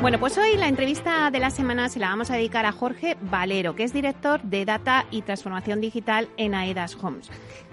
[0.00, 3.16] Bueno, pues hoy la entrevista de la semana se la vamos a dedicar a Jorge
[3.20, 7.28] Valero, que es director de Data y Transformación Digital en AEDAS Homes.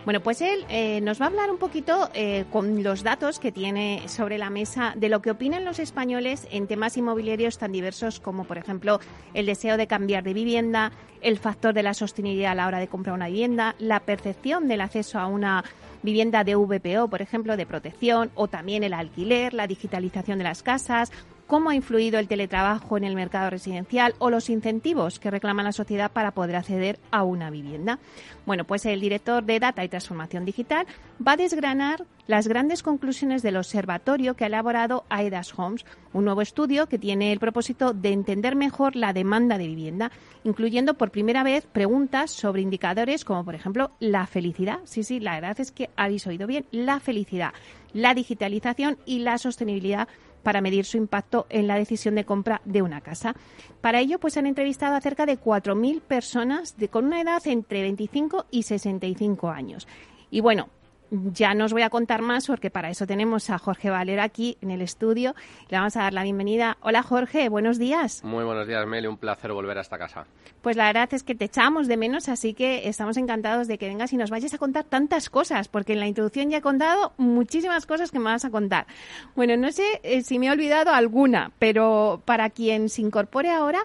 [0.06, 3.52] Bueno, pues él eh, nos va a hablar un poquito eh, con los datos que
[3.52, 8.20] tiene sobre la mesa de lo que opinan los españoles en temas inmobiliarios tan diversos
[8.20, 9.00] como, por ejemplo,
[9.36, 12.88] el deseo de cambiar de vivienda, el factor de la sostenibilidad a la hora de
[12.88, 15.64] comprar una vivienda, la percepción del acceso a una
[16.02, 20.64] vivienda de VPO, por ejemplo, de protección, o también el alquiler, la digitalización de las
[20.64, 21.12] casas,
[21.48, 25.72] cómo ha influido el teletrabajo en el mercado residencial o los incentivos que reclama la
[25.72, 28.00] sociedad para poder acceder a una vivienda.
[28.46, 30.86] Bueno, pues el director de Data y Transformación Digital
[31.26, 36.42] va a desgranar las grandes conclusiones del observatorio que ha elaborado AEDAS Homes, un nuevo
[36.42, 40.12] estudio que tiene el propósito de entender mejor la demanda de vivienda,
[40.44, 44.80] incluyendo por primera vez preguntas sobre indicadores como, por ejemplo, la felicidad.
[44.86, 47.54] Sí, sí, la verdad es que habéis oído bien, la felicidad,
[47.94, 50.08] la digitalización y la sostenibilidad
[50.46, 53.36] para medir su impacto en la decisión de compra de una casa.
[53.82, 57.82] Para ello, pues han entrevistado a cerca de 4.000 personas de, con una edad entre
[57.82, 59.88] 25 y 65 años.
[60.30, 60.70] Y bueno,
[61.12, 64.58] ya no os voy a contar más porque para eso tenemos a Jorge Valero aquí
[64.62, 65.36] en el estudio.
[65.70, 66.78] Le vamos a dar la bienvenida.
[66.82, 68.24] Hola Jorge, buenos días.
[68.24, 70.26] Muy buenos días Meli, un placer volver a esta casa.
[70.62, 73.88] Pues la verdad es que te echamos de menos, así que estamos encantados de que
[73.88, 77.14] vengas y nos vayas a contar tantas cosas, porque en la introducción ya he contado
[77.18, 78.88] muchísimas cosas que me vas a contar.
[79.36, 83.80] Bueno, no sé eh, si me he olvidado alguna, pero para quien se incorpore ahora,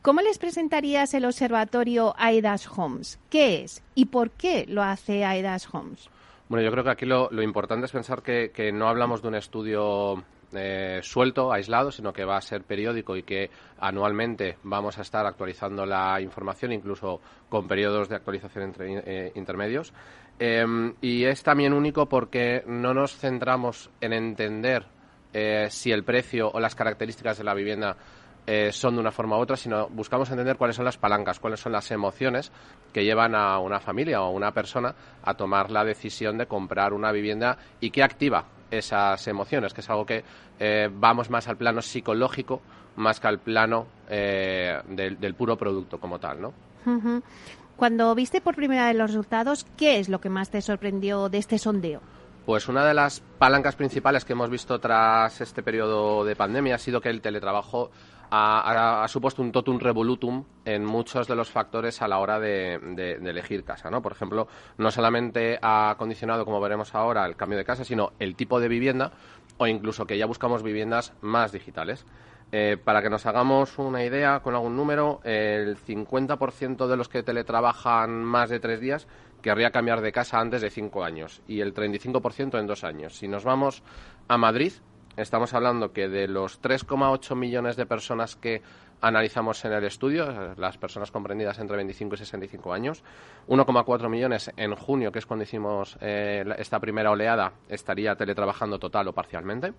[0.00, 3.18] ¿Cómo les presentarías el observatorio AIDAS Homes?
[3.28, 6.08] ¿Qué es y por qué lo hace AIDAS Homes?
[6.48, 10.24] Bueno, yo creo que aquí lo, importante es pensar que, no hablamos de un estudio
[10.54, 15.26] eh, suelto, aislado, sino que va a ser periódico y que anualmente vamos a estar
[15.26, 19.92] actualizando la información, incluso con periodos de actualización entre, eh, intermedios.
[20.38, 24.86] Em, y es también único porque no nos centramos en entender
[25.34, 27.96] eh, si el precio o las características de la vivienda
[28.50, 31.60] eh, son de una forma u otra, sino buscamos entender cuáles son las palancas, cuáles
[31.60, 32.50] son las emociones
[32.94, 36.94] que llevan a una familia o a una persona a tomar la decisión de comprar
[36.94, 40.24] una vivienda y qué activa esas emociones, que es algo que
[40.58, 42.62] eh, vamos más al plano psicológico
[42.96, 46.54] más que al plano eh, del, puro producto como tal, ¿no?
[47.76, 51.36] Cuando viste por primera vez los resultados, ¿qué es lo que más te sorprendió de
[51.36, 52.00] este sondeo?
[52.48, 56.78] Pues una de las palancas principales que hemos visto tras este periodo de pandemia ha
[56.78, 57.90] sido que el teletrabajo
[58.30, 62.74] ha, supuesto un totum revolutum en muchos de los factores a la hora de,
[63.22, 63.90] elegir casa.
[63.90, 64.02] ¿no?
[64.02, 68.36] Por ejemplo, no solamente ha condicionado, como veremos ahora, el cambio de casa, sino el
[68.36, 69.12] tipo de vivienda
[69.56, 72.06] o incluso que ya buscamos viviendas más digitales.
[72.50, 77.22] Eh, para que nos hagamos una idea con algún número, el 50% de los que
[77.22, 79.06] teletrabajan más de tres días
[79.42, 83.16] querría cambiar de casa antes de cinco años y el 35% en dos años.
[83.16, 83.82] Si nos vamos
[84.28, 84.72] a Madrid,
[85.18, 88.62] estamos hablando que de los 3,8 millones de personas que
[89.00, 93.02] analizamos en el estudio, las personas comprendidas entre 25 y 65 años,
[93.48, 99.08] 1,4 millones en junio, que es cuando hicimos eh, esta primera oleada, estaría teletrabajando total
[99.08, 99.72] o parcialmente.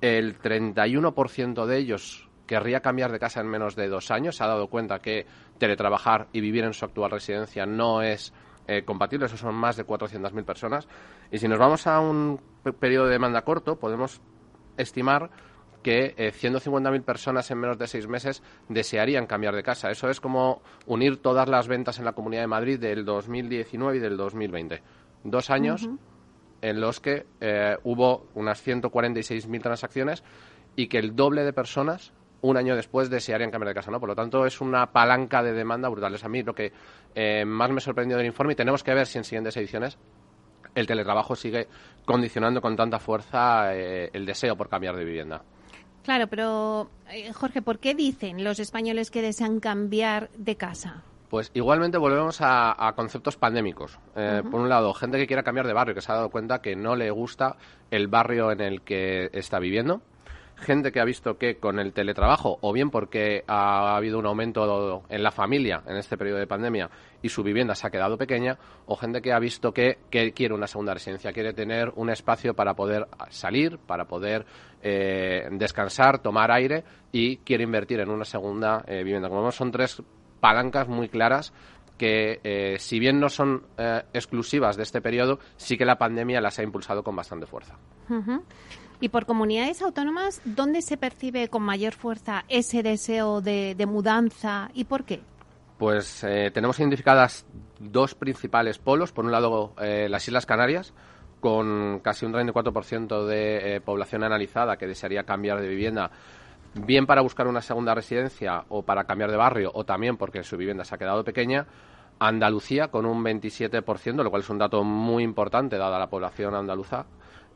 [0.00, 4.36] El 31% de ellos querría cambiar de casa en menos de dos años.
[4.36, 5.26] Se ha dado cuenta que
[5.58, 8.32] teletrabajar y vivir en su actual residencia no es
[8.66, 9.26] eh, compatible.
[9.26, 10.88] Eso son más de 400.000 personas.
[11.30, 12.40] Y si nos vamos a un
[12.80, 14.20] periodo de demanda corto, podemos
[14.76, 15.30] estimar
[15.82, 19.90] que 150.000 eh, personas en menos de seis meses desearían cambiar de casa.
[19.90, 24.00] Eso es como unir todas las ventas en la Comunidad de Madrid del 2019 y
[24.00, 24.82] del 2020.
[25.24, 25.88] Dos años
[26.60, 30.22] en los que eh, hubo unas 146.000 transacciones
[30.76, 34.00] y que el doble de personas un año después desearían cambiar de casa, ¿no?
[34.00, 36.14] Por lo tanto, es una palanca de demanda brutal.
[36.14, 36.72] Es a mí lo que
[37.14, 39.96] eh, más me sorprendió del informe y tenemos que ver si en siguientes ediciones
[40.74, 41.68] el teletrabajo sigue
[42.04, 45.42] condicionando con tanta fuerza eh, el deseo por cambiar de vivienda.
[46.04, 51.04] Claro, pero eh, Jorge, ¿por qué dicen los españoles que desean cambiar de casa?
[51.30, 53.98] Pues igualmente volvemos a, conceptos pandémicos.
[54.16, 56.60] Eh, por un lado, gente que quiera cambiar de barrio, que se ha dado cuenta
[56.60, 57.56] que no le gusta
[57.90, 60.02] el barrio en el que está viviendo
[60.62, 65.02] gente que ha visto que con el teletrabajo, o bien porque ha habido un aumento
[65.08, 68.58] en la familia en este periodo de pandemia y su vivienda se ha quedado pequeña,
[68.86, 69.98] o gente que ha visto que,
[70.34, 74.46] quiere una segunda residencia, quiere tener un espacio para poder salir, para poder
[74.82, 79.28] eh, descansar, tomar aire y quiere invertir en una segunda eh, vivienda.
[79.28, 80.02] Como vemos, son tres
[80.40, 81.52] palancas muy claras
[81.96, 83.64] que, eh, si bien no son
[84.12, 87.76] exclusivas de este periodo, sí que la pandemia las ha impulsado con bastante fuerza.
[89.02, 94.84] Y por comunidades autónomas, ¿dónde se percibe con mayor fuerza ese deseo de, mudanza y
[94.84, 95.20] por qué?
[95.76, 97.44] Pues eh, tenemos identificadas
[97.80, 99.10] dos principales polos.
[99.10, 100.94] Por un lado, eh, las Islas Canarias,
[101.40, 106.12] con casi un 34% de eh, población analizada que desearía cambiar de vivienda,
[106.74, 110.56] bien para buscar una segunda residencia o para cambiar de barrio, o también porque su
[110.56, 111.66] vivienda se ha quedado pequeña.
[112.20, 117.04] Andalucía con un 27%, lo cual es un dato muy importante dada la población andaluza,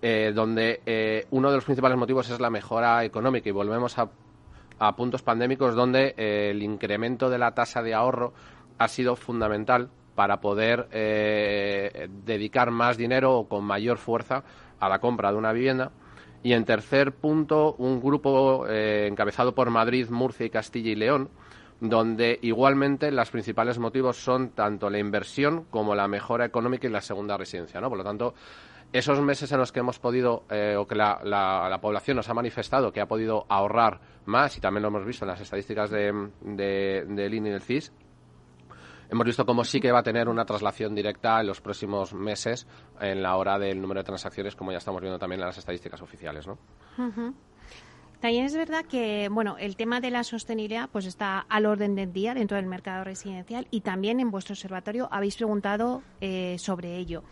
[0.03, 4.09] eh, donde eh, uno de los principales motivos es la mejora económica y volvemos a,
[4.95, 8.35] puntos pandémicos donde eh, el incremento de la tasa de ahorro
[8.79, 10.89] ha sido fundamental para poder
[12.25, 14.45] dedicar más dinero o con mayor fuerza
[14.81, 15.93] a la compra de una vivienda.
[16.43, 21.29] Y en tercer punto, un grupo encabezado por Madrid, Murcia y Castilla y León,
[21.81, 27.03] donde igualmente los principales motivos son tanto la inversión como la mejora económica y la
[27.03, 27.81] segunda residencia.
[27.81, 27.89] ¿no?
[27.89, 28.35] Por lo tanto,
[28.99, 32.35] esos meses en los que hemos podido, eh, o que la, la, población nos ha
[32.35, 36.31] manifestado que ha podido ahorrar más, y también lo hemos visto en las estadísticas de,
[36.41, 37.93] de, del INE y del CIS,
[39.11, 42.67] hemos visto cómo sí que va a tener una traslación directa en los próximos meses
[43.01, 46.03] en la hora del número de transacciones, como ya estamos viendo también en las estadísticas
[46.03, 46.47] oficiales.
[46.47, 46.59] ¿no?
[48.21, 52.13] También es verdad que bueno, el tema de la sostenibilidad pues está al orden del
[52.13, 57.23] día dentro del mercado residencial y también en vuestro observatorio habéis preguntado eh, sobre ello.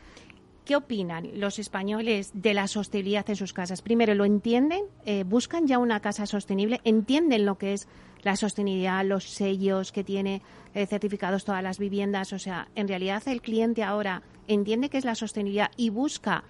[0.64, 3.82] ¿Qué opinan los españoles de la sostenibilidad en sus casas?
[3.82, 4.84] Primero, ¿lo entienden?
[5.04, 6.80] Eh, ¿Buscan ya una casa sostenible?
[6.84, 7.86] ¿Entienden lo que es
[8.22, 10.40] la sostenibilidad, los sellos que tiene
[10.72, 12.32] eh, certificados todas las viviendas?
[12.32, 16.44] O sea, en realidad el cliente ahora entiende qué es la sostenibilidad y busca.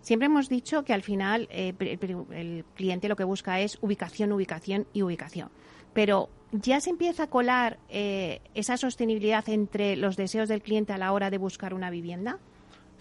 [0.00, 1.72] Siempre hemos dicho que al final eh,
[2.32, 5.50] el cliente lo que busca es ubicación, ubicación y ubicación.
[5.92, 11.12] Pero ya se empieza a colar esa sostenibilidad entre los deseos del cliente a la
[11.12, 12.40] hora de buscar una vivienda.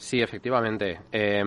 [0.01, 1.00] Sí, efectivamente.
[1.12, 1.44] Eh,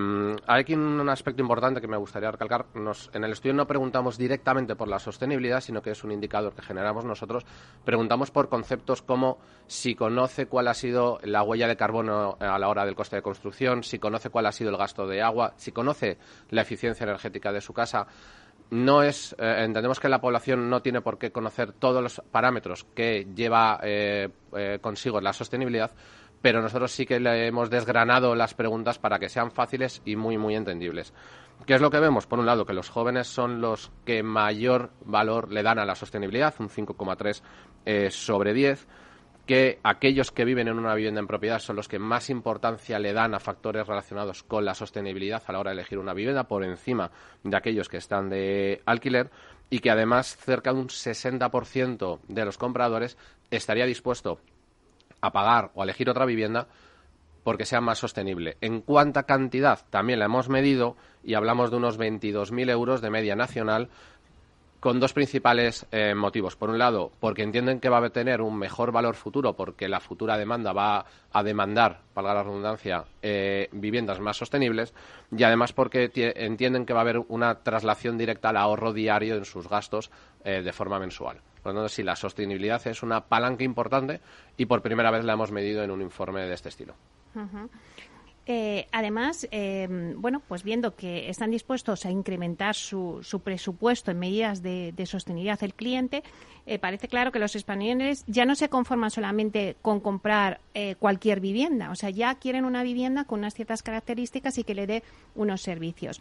[0.47, 2.67] hay aquí un aspecto importante que me gustaría recalcar.
[3.13, 6.63] en el estudio no preguntamos directamente por la sostenibilidad, sino que es un indicador que
[6.63, 7.45] generamos nosotros.
[7.85, 12.69] Preguntamos por conceptos como si conoce cuál ha sido la huella de carbono a la
[12.69, 15.73] hora del coste de construcción, si conoce cuál ha sido el gasto de agua, si
[15.73, 16.17] conoce
[16.51, 18.07] la eficiencia energética de su casa
[18.71, 22.85] no es eh, entendemos que la población no tiene por qué conocer todos los parámetros
[22.95, 24.31] que lleva eh,
[24.81, 25.91] consigo la sostenibilidad
[26.45, 30.37] pero nosotros sí que le hemos desgranado las preguntas para que sean fáciles y muy,
[30.37, 31.15] muy entendibles.
[31.65, 32.27] ¿Qué es lo que vemos?
[32.27, 35.95] Por un lado, que los jóvenes son los que mayor valor le dan a la
[35.95, 37.41] sostenibilidad, un 5,3
[37.87, 38.87] eh, sobre 10
[39.47, 43.15] que aquellos que viven en una vivienda en propiedad son los que más importancia le
[43.15, 46.63] dan a factores relacionados con la sostenibilidad a la hora de elegir una vivienda por
[46.63, 47.11] encima
[47.43, 49.31] de aquellos que están de alquiler
[49.71, 53.17] y que además cerca de un 60% de los compradores
[53.51, 54.41] estaría dispuesto
[55.25, 56.69] a pagar o a elegir otra vivienda
[57.43, 58.57] porque sea más sostenible.
[58.61, 63.37] En cuánta cantidad también la hemos medido y hablamos de unos 22.000 euros de media
[63.37, 63.91] nacional
[64.85, 66.57] con dos principales eh, motivos.
[66.57, 69.99] Por un lado, porque entienden que va a tener un mejor valor futuro porque la
[69.99, 74.93] futura demanda va a demandar, valga la redundancia, eh, viviendas más sostenibles
[75.35, 79.47] y además porque entienden que va a haber una traslación directa al ahorro diario en
[79.47, 80.11] sus gastos
[80.45, 81.41] eh, de forma mensual.
[81.65, 84.21] Por lo sí, la sostenibilidad es una palanca importante
[84.59, 86.95] y por primera vez la hemos medido en un informe de este estilo.
[88.45, 89.89] Eh, además, eh,
[90.19, 95.59] bueno, pues viendo que están dispuestos a incrementar su, su presupuesto en medidas de, sostenibilidad
[95.59, 96.23] del cliente,
[96.67, 100.61] eh, parece claro que los españoles ya no se conforman solamente con comprar
[100.99, 104.87] cualquier vivienda, o sea, ya quieren una vivienda con unas ciertas características y que le
[104.87, 105.03] dé
[105.35, 106.21] unos servicios.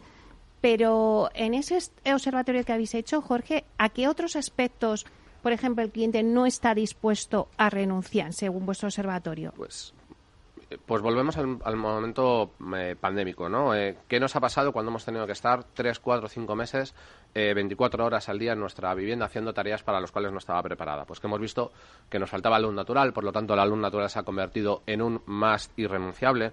[0.62, 1.76] Pero en ese
[2.10, 5.04] observatorio que habéis hecho, Jorge, ¿a qué otros aspectos
[5.44, 9.52] por ejemplo, el cliente no está dispuesto a renunciar, según vuestro observatorio?
[9.54, 9.92] Pues
[10.70, 13.74] eh, pues volvemos al, momento eh, pandémico, ¿no?
[13.74, 16.94] Eh, ¿Qué nos ha pasado cuando hemos tenido que estar tres, cuatro, cinco meses,
[17.34, 21.04] 24 horas al día en nuestra vivienda haciendo tareas para las cuales no estaba preparada?
[21.04, 21.72] Pues que hemos visto
[22.08, 25.02] que nos faltaba luz natural, por lo tanto la luz natural se ha convertido en
[25.02, 26.52] un más irrenunciable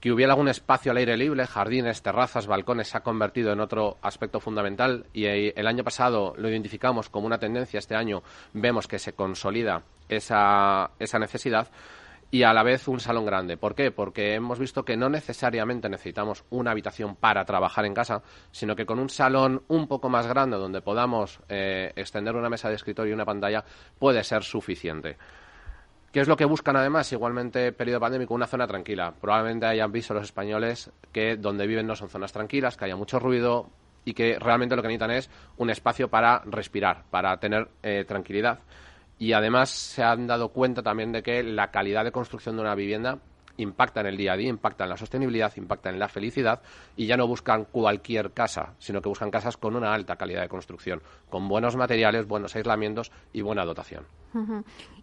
[0.00, 3.96] que hubiera algún espacio al aire libre, jardines, terrazas, balcones, se ha convertido en otro
[4.02, 8.22] aspecto fundamental y el año pasado lo identificamos como una tendencia, este año
[8.52, 11.68] vemos que se consolida esa, esa necesidad
[12.30, 13.56] y a la vez un salón grande.
[13.56, 13.90] ¿Por qué?
[13.90, 18.86] Porque hemos visto que no necesariamente necesitamos una habitación para trabajar en casa, sino que
[18.86, 23.12] con un salón un poco más grande donde podamos eh, extender una mesa de escritorio
[23.12, 23.64] y una pantalla
[23.98, 25.16] puede ser suficiente.
[26.16, 27.12] ¿Qué es lo que buscan además?
[27.12, 29.12] Igualmente, periodo pandémico, una zona tranquila.
[29.20, 33.18] Probablemente hayan visto los españoles que donde viven no son zonas tranquilas, que haya mucho
[33.18, 33.68] ruido
[34.02, 38.60] y que realmente lo que necesitan es un espacio para respirar, para tener eh, tranquilidad.
[39.18, 42.74] Y además se han dado cuenta también de que la calidad de construcción de una
[42.74, 43.18] vivienda
[43.58, 46.62] impacta en el día a día, impacta en la sostenibilidad, impacta en la felicidad
[46.96, 50.48] y ya no buscan cualquier casa, sino que buscan casas con una alta calidad de
[50.48, 54.04] construcción, con buenos materiales, buenos aislamientos y buena dotación.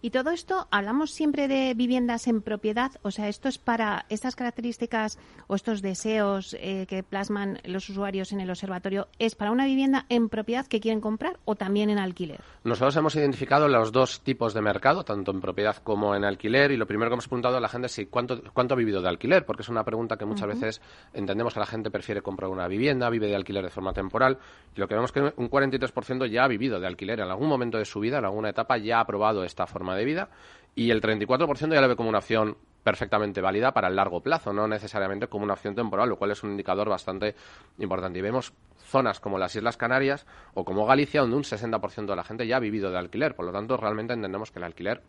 [0.00, 4.36] Y todo esto, hablamos siempre de viviendas en propiedad, o sea, esto es para estas
[4.36, 9.64] características o estos deseos eh, que plasman los usuarios en el observatorio, ¿es para una
[9.64, 12.40] vivienda en propiedad que quieren comprar o también en alquiler?
[12.64, 16.76] Nosotros hemos identificado los dos tipos de mercado, tanto en propiedad como en alquiler, y
[16.76, 19.08] lo primero que hemos preguntado a la gente es si cuánto, cuánto ha vivido de
[19.08, 20.80] alquiler, porque es una pregunta que muchas veces
[21.12, 24.38] entendemos que la gente prefiere comprar una vivienda, vive de alquiler de forma temporal,
[24.76, 27.48] y lo que vemos es que un 43% ya ha vivido de alquiler en algún
[27.48, 30.28] momento de su vida, en alguna etapa ya ha probado esta forma de vida,
[30.74, 34.52] y el 34% ya lo ve como una opción perfectamente válida para el largo plazo,
[34.52, 37.36] no necesariamente como una opción temporal, lo cual es un indicador bastante
[37.78, 38.18] importante.
[38.18, 42.24] Y vemos zonas como las Islas Canarias o como Galicia, donde un 60% de la
[42.24, 43.36] gente ya ha vivido de alquiler.
[43.36, 45.00] Por lo tanto, realmente entendemos que el alquiler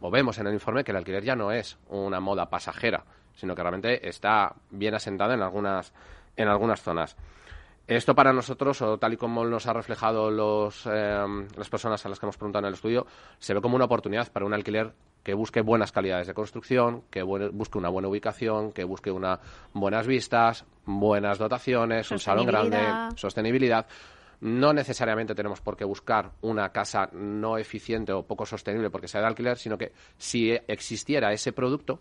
[0.00, 3.04] o vemos en el informe que el alquiler ya no es una moda pasajera,
[3.36, 5.92] sino que realmente está bien asentada en algunas,
[6.36, 7.16] en algunas zonas.
[7.86, 12.08] Esto para nosotros, o tal y como nos ha reflejado los, eh, las personas a
[12.08, 13.06] las que hemos preguntado en el estudio,
[13.38, 17.22] se ve como una oportunidad para un alquiler que busque buenas calidades de construcción, que
[17.22, 19.38] busque una buena ubicación, que busque unas
[19.72, 22.80] buenas vistas, buenas dotaciones, un salón grande,
[23.16, 23.86] sostenibilidad.
[24.40, 29.20] No necesariamente tenemos por qué buscar una casa no eficiente o poco sostenible porque sea
[29.20, 32.00] de alquiler, sino que si existiera ese producto,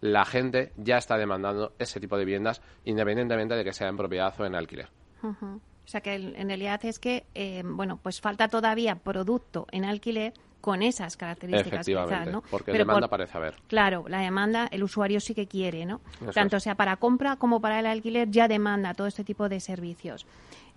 [0.00, 4.34] la gente ya está demandando ese tipo de viviendas independientemente de que sea en propiedad
[4.38, 4.88] o en alquiler.
[5.22, 10.34] O sea que en realidad es que, eh, bueno, pues falta todavía producto en alquiler
[10.60, 12.42] con esas características quizás, ¿no?
[12.50, 13.54] Porque demanda parece haber.
[13.68, 16.00] Claro, la demanda el usuario sí que quiere, ¿no?
[16.34, 20.26] Tanto sea para compra como para el alquiler ya demanda todo este tipo de servicios.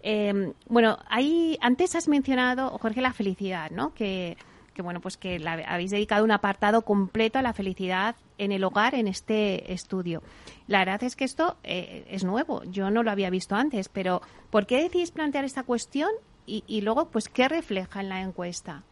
[0.03, 3.93] Eh, bueno, ahí antes has mencionado, Jorge, la felicidad, ¿no?
[3.95, 4.37] Que,
[4.83, 9.07] bueno, pues que habéis dedicado un apartado completo a la felicidad en el hogar en
[9.07, 10.21] este estudio.
[10.67, 14.21] La verdad es que esto eh, es nuevo, yo no lo había visto antes, pero
[14.49, 16.09] ¿por qué decís plantear esta cuestión
[16.45, 18.83] y, y luego, pues, qué refleja en la encuesta?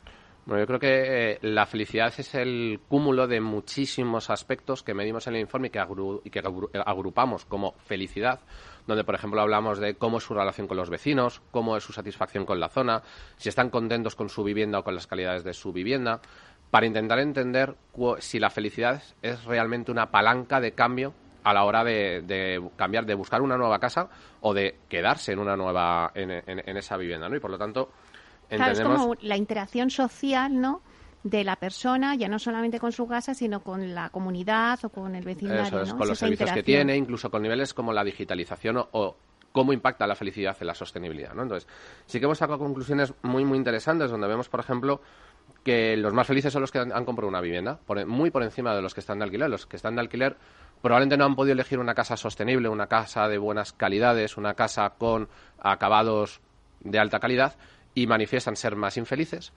[0.48, 5.28] Bueno, yo creo que eh, la felicidad es el cúmulo de muchísimos aspectos que medimos
[5.28, 5.84] en el informe y que,
[6.24, 6.42] y que
[6.86, 8.40] agrupamos como felicidad,
[8.88, 11.92] donde, por ejemplo, hablamos de cómo es su relación con los vecinos, cómo es su
[11.92, 13.04] satisfacción con la zona,
[13.36, 16.22] si están contentos con su vivienda o con las calidades de su vivienda,
[16.72, 17.76] para intentar entender
[18.20, 21.14] si la felicidad es realmente una palanca de cambio
[21.44, 24.08] a la hora de, cambiar, de buscar una nueva casa
[24.40, 27.36] o de quedarse en una nueva, en, en esa vivienda, ¿no?
[27.36, 27.90] Y por lo tanto,
[28.50, 30.82] es como la interacción social, ¿no?
[31.24, 35.16] de la persona, ya no solamente con su casa, sino con la comunidad o con
[35.16, 35.82] el vecindario.
[35.82, 39.18] Eso con los servicios que tiene, incluso con niveles como la digitalización o,
[39.52, 41.34] cómo impacta la felicidad en la sostenibilidad.
[41.34, 41.42] ¿no?
[41.42, 41.68] Entonces,
[42.06, 45.02] sí que hemos sacado conclusiones muy, muy interesantes, donde vemos, por ejemplo,
[45.64, 48.82] que los más felices son los que han, comprado una vivienda, muy por encima de
[48.82, 49.50] los que están de alquiler.
[49.50, 50.38] Los que están de alquiler
[50.82, 54.92] probablemente no han podido elegir una casa sostenible, una casa de buenas calidades, una casa
[54.92, 55.28] con
[55.60, 56.40] acabados
[56.82, 57.56] de alta calidad,
[57.98, 59.54] y manifiestan ser más infelices.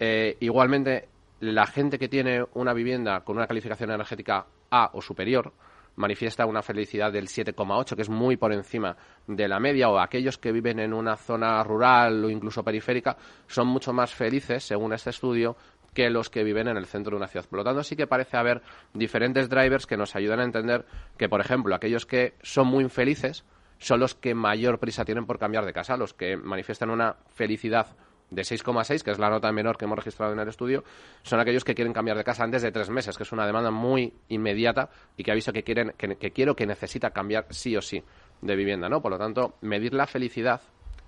[0.00, 1.06] Eh, igualmente,
[1.38, 5.52] la gente que tiene una vivienda con una calificación energética A o superior
[5.94, 8.96] manifiesta una felicidad del 7,8, que es muy por encima
[9.28, 13.68] de la media, o aquellos que viven en una zona rural o incluso periférica son
[13.68, 15.56] mucho más felices, según este estudio,
[15.94, 17.46] que los que viven en el centro de una ciudad.
[17.46, 18.60] Por lo tanto, sí que parece haber
[18.92, 20.84] diferentes drivers que nos ayudan a entender
[21.16, 23.44] que, por ejemplo, aquellos que son muy infelices
[23.84, 27.88] son los que mayor prisa tienen por cambiar de casa, los que manifiestan una felicidad
[28.30, 30.84] de 6,6, que es la nota menor que hemos registrado en el estudio,
[31.22, 33.70] son aquellos que quieren cambiar de casa antes de tres meses, que es una demanda
[33.70, 34.88] muy inmediata
[35.18, 38.02] y que ha visto que quieren, que, que quiero, que necesita cambiar sí o sí
[38.40, 39.02] de vivienda, ¿no?
[39.02, 40.62] Por lo tanto, medir la felicidad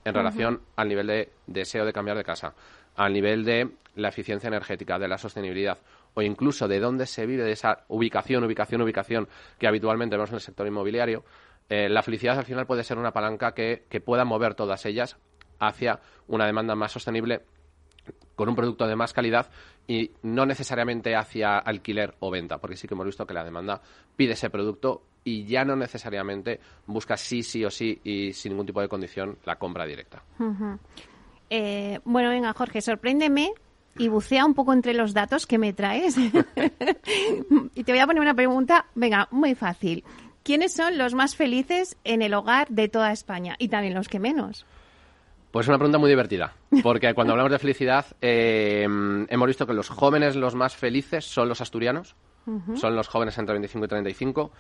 [0.05, 2.53] en relación al nivel de deseo de cambiar de casa,
[2.95, 5.79] al nivel de la eficiencia energética, de la sostenibilidad
[6.17, 9.29] o incluso de dónde se vive, de esa ubicación, ubicación, ubicación
[9.59, 11.25] que habitualmente vemos en el sector inmobiliario,
[11.69, 15.17] eh, la felicidad al final puede ser una palanca que, pueda mover todas ellas
[15.59, 17.43] hacia una demanda más sostenible
[18.35, 19.51] con un producto de más calidad
[19.89, 23.81] y no necesariamente hacia alquiler o venta, porque sí que hemos visto que la demanda
[24.15, 28.67] pide ese producto y ya no necesariamente busca sí, sí o sí y sin ningún
[28.67, 30.23] tipo de condición la compra directa.
[31.51, 33.53] Eh, bueno, venga, Jorge, sorpréndeme
[33.99, 36.17] y bucea un poco entre los datos que me traes.
[37.75, 40.05] y te voy a poner una pregunta, venga, muy fácil.
[40.47, 44.21] ¿Quiénes son los más felices en el hogar de toda España y también los que
[44.21, 44.65] menos?
[45.51, 46.53] Pues una pregunta muy divertida,
[46.85, 51.49] porque cuando hablamos de felicidad eh, hemos visto que los jóvenes los más felices son
[51.49, 52.15] los asturianos,
[52.77, 54.53] son los jóvenes entre 25 y 35,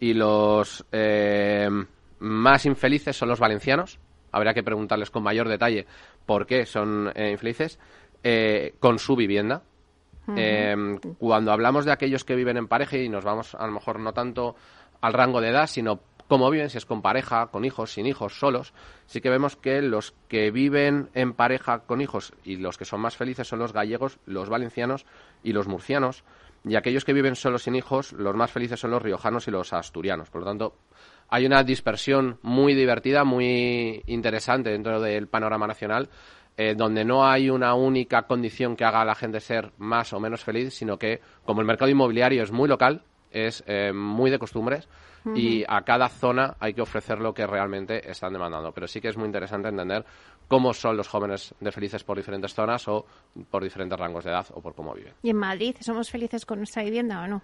[0.00, 1.70] y los eh,
[2.18, 4.00] más infelices son los valencianos.
[4.32, 5.86] Habría que preguntarles con mayor detalle
[6.26, 7.78] por qué son eh, infelices
[8.80, 9.62] con su vivienda.
[10.36, 13.98] Em, cuando hablamos de aquellos que viven en pareja y nos vamos a lo mejor
[13.98, 14.56] no tanto
[15.00, 18.38] al rango de edad, sino cómo viven, si es con pareja, con hijos, sin hijos,
[18.38, 18.74] solos,
[19.06, 23.00] sí que vemos que los que viven en pareja con hijos y los que son
[23.00, 25.06] más felices son los gallegos, los valencianos
[25.42, 26.24] y los murcianos,
[26.64, 29.72] y aquellos que viven solos sin hijos, los más felices son los riojanos y los
[29.72, 30.28] asturianos.
[30.28, 30.76] Por lo tanto,
[31.28, 36.10] hay una dispersión muy divertida, muy interesante dentro del panorama nacional,
[36.56, 40.20] eh, donde no hay una única condición que haga a la gente ser más o
[40.20, 44.38] menos feliz, sino que como el mercado inmobiliario es muy local, es eh, muy de
[44.38, 44.88] costumbres
[45.34, 48.72] y a cada zona hay que ofrecer lo que realmente están demandando.
[48.72, 50.04] Pero sí que es muy interesante entender
[50.46, 53.04] cómo son los jóvenes de felices por diferentes zonas o
[53.50, 55.12] por diferentes rangos de edad o por cómo viven.
[55.22, 57.42] ¿Y en Madrid somos felices con nuestra vivienda o no?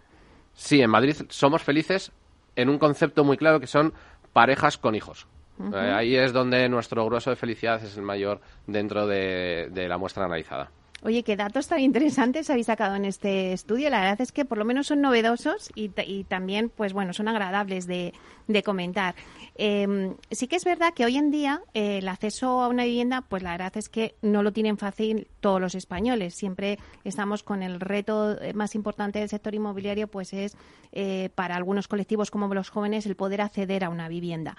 [0.54, 2.10] Sí, en Madrid somos felices
[2.56, 3.92] en un concepto muy claro que son
[4.32, 5.26] parejas con hijos.
[5.72, 10.24] Eh, ahí es donde nuestro grueso de felicidad es el mayor dentro de la muestra
[10.24, 10.70] analizada.
[11.02, 13.90] Oye, qué datos tan interesantes habéis sacado en este estudio.
[13.90, 15.90] La verdad es que por lo menos son novedosos y,
[16.24, 18.14] también, pues bueno, son agradables de,
[18.64, 19.14] comentar.
[19.56, 23.22] Em, sí que es verdad que hoy en día eh, el acceso a una vivienda,
[23.22, 26.34] pues la verdad es que no lo tienen fácil todos los españoles.
[26.34, 30.56] Siempre estamos con el reto eh, más importante del sector inmobiliario, pues es
[30.92, 34.56] eh, para algunos colectivos como los jóvenes el poder acceder a una vivienda.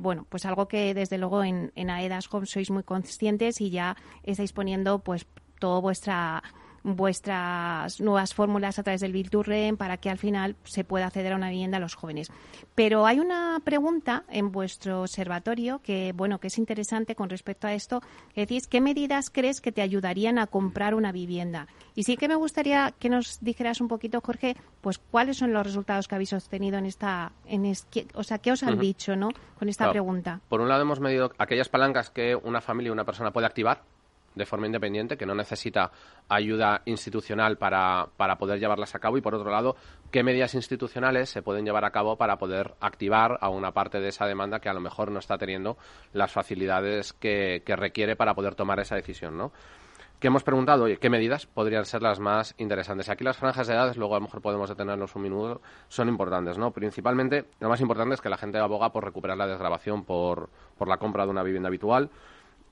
[0.00, 4.52] Bueno, pues algo que desde luego en, en AEDAS sois muy conscientes y ya estáis
[4.52, 5.26] poniendo pues
[5.58, 6.42] toda vuestra
[6.82, 11.36] vuestras nuevas fórmulas a través del Virturren para que al final se pueda acceder a
[11.36, 12.30] una vivienda a los jóvenes.
[12.74, 17.74] Pero hay una pregunta en vuestro observatorio que, bueno, que es interesante con respecto a
[17.74, 18.00] esto.
[18.34, 21.66] decís, ¿qué medidas crees que te ayudarían a comprar una vivienda?
[21.94, 25.66] Y sí que me gustaría que nos dijeras un poquito, Jorge, pues cuáles son los
[25.66, 27.70] resultados que habéis obtenido en esta, en
[28.14, 29.28] o sea, ¿qué os han dicho, no?
[29.58, 30.40] Con esta pregunta.
[30.48, 33.82] Por un lado hemos medido aquellas palancas que una familia, una persona puede activar
[34.34, 35.90] de forma independiente, que no necesita
[36.28, 39.76] ayuda institucional para, para, poder llevarlas a cabo y, por otro lado,
[40.10, 44.08] qué medidas institucionales se pueden llevar a cabo para poder activar a una parte de
[44.08, 45.76] esa demanda que a lo mejor no está teniendo
[46.12, 49.52] las facilidades que, que requiere para poder tomar esa decisión, ¿no?
[50.20, 53.08] que hemos preguntado, oye, ¿qué medidas podrían ser las más interesantes?
[53.08, 56.58] Aquí las franjas de edades, luego a lo mejor podemos detenernos un minuto, son importantes,
[56.58, 56.72] ¿no?
[56.72, 60.88] Principalmente, lo más importante es que la gente aboga por recuperar la desgrabación por, por
[60.88, 62.10] la compra de una vivienda habitual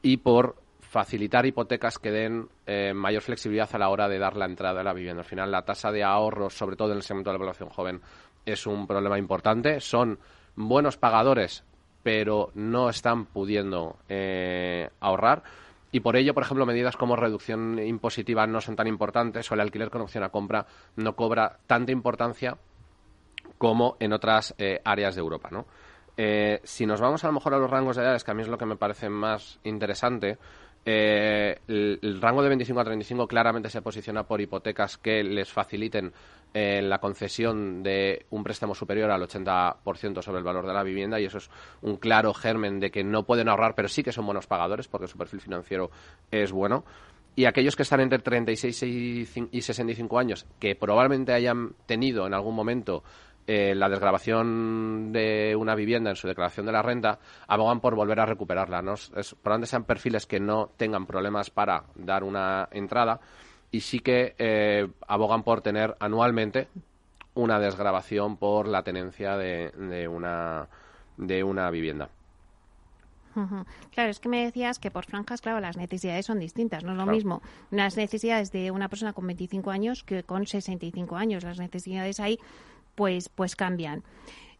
[0.02, 4.46] y por facilitar hipotecas que den eh, mayor flexibilidad a la hora de dar la
[4.46, 5.22] entrada a la vivienda.
[5.22, 8.00] Al final, la tasa de ahorro, sobre todo en el segmento de la población joven,
[8.46, 9.80] es un problema importante.
[9.80, 10.18] Son
[10.56, 11.64] buenos pagadores,
[12.02, 15.42] pero no están pudiendo eh, ahorrar.
[15.92, 19.60] Y por ello, por ejemplo, medidas como reducción impositiva no son tan importantes o el
[19.60, 22.56] alquiler con opción a compra no cobra tanta importancia
[23.56, 25.66] como en otras eh, áreas de Europa, ¿no?
[26.64, 28.48] si nos vamos a lo mejor a los rangos de edades, que a mí es
[28.48, 30.36] lo que me parece más interesante,
[30.84, 36.12] eh, el, rango de 25 a 35 claramente se posiciona por hipotecas que les faciliten
[36.54, 41.20] eh, la concesión de un préstamo superior al 80% sobre el valor de la vivienda
[41.20, 41.50] y eso es
[41.82, 45.08] un claro germen de que no pueden ahorrar, pero sí que son buenos pagadores porque
[45.08, 45.90] su perfil financiero
[46.30, 46.84] es bueno.
[47.36, 52.56] Y aquellos que están entre 36 y 65 años, que probablemente hayan tenido en algún
[52.56, 53.04] momento
[53.50, 58.20] eh, la desgrabación de una vivienda en su declaración de la renta, abogan por volver
[58.20, 58.82] a recuperarla.
[58.82, 58.92] ¿no?
[58.92, 63.20] Es, probablemente sean perfiles que no tengan problemas para dar una entrada
[63.70, 66.68] y sí que eh, abogan por tener anualmente
[67.32, 70.68] una desgrabación por la tenencia de, de, una,
[71.16, 72.10] de una vivienda.
[73.92, 76.98] Claro, es que me decías que por franjas, claro, las necesidades son distintas, no es
[76.98, 81.44] lo mismo las necesidades de una persona con 25 años que con 65 años.
[81.44, 82.38] Las necesidades ahí
[82.98, 84.02] pues, pues cambian.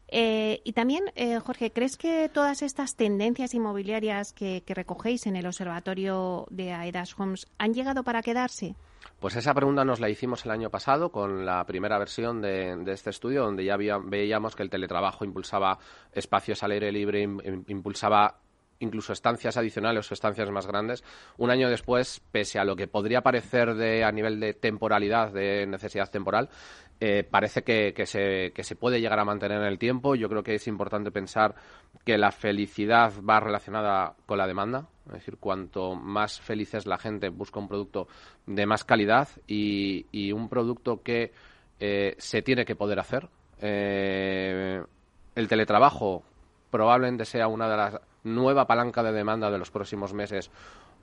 [0.07, 5.45] Eh, y también, eh, Jorge, ¿crees que todas estas tendencias inmobiliarias que, recogéis en el
[5.45, 8.77] observatorio de AEDAS Homes han llegado para quedarse?
[9.19, 13.11] Pues esa pregunta nos la hicimos el año pasado con la primera versión de, este
[13.11, 15.81] estudio, donde ya veíamos que el teletrabajo impulsaba
[16.13, 17.23] espacios al aire libre,
[17.67, 18.39] impulsaba
[18.81, 21.05] incluso estancias adicionales o estancias más grandes.
[21.37, 25.67] Un año después, pese a lo que podría parecer de, a nivel de temporalidad, de
[25.67, 26.49] necesidad temporal,
[27.01, 30.15] eh, parece que, se, que se puede llegar a mantener en el tiempo.
[30.15, 31.55] Yo creo que es importante pensar
[32.05, 34.89] que la felicidad va relacionada con la demanda.
[35.07, 38.09] Es decir, cuanto más feliz es la gente, busca un producto
[38.47, 41.33] de más calidad y, un producto que
[41.81, 43.29] eh, se tiene que poder hacer.
[43.61, 44.83] Eh,
[45.35, 46.25] el teletrabajo
[46.71, 48.01] probablemente sea una de las
[48.35, 50.51] nueva palanca de demanda de los próximos meses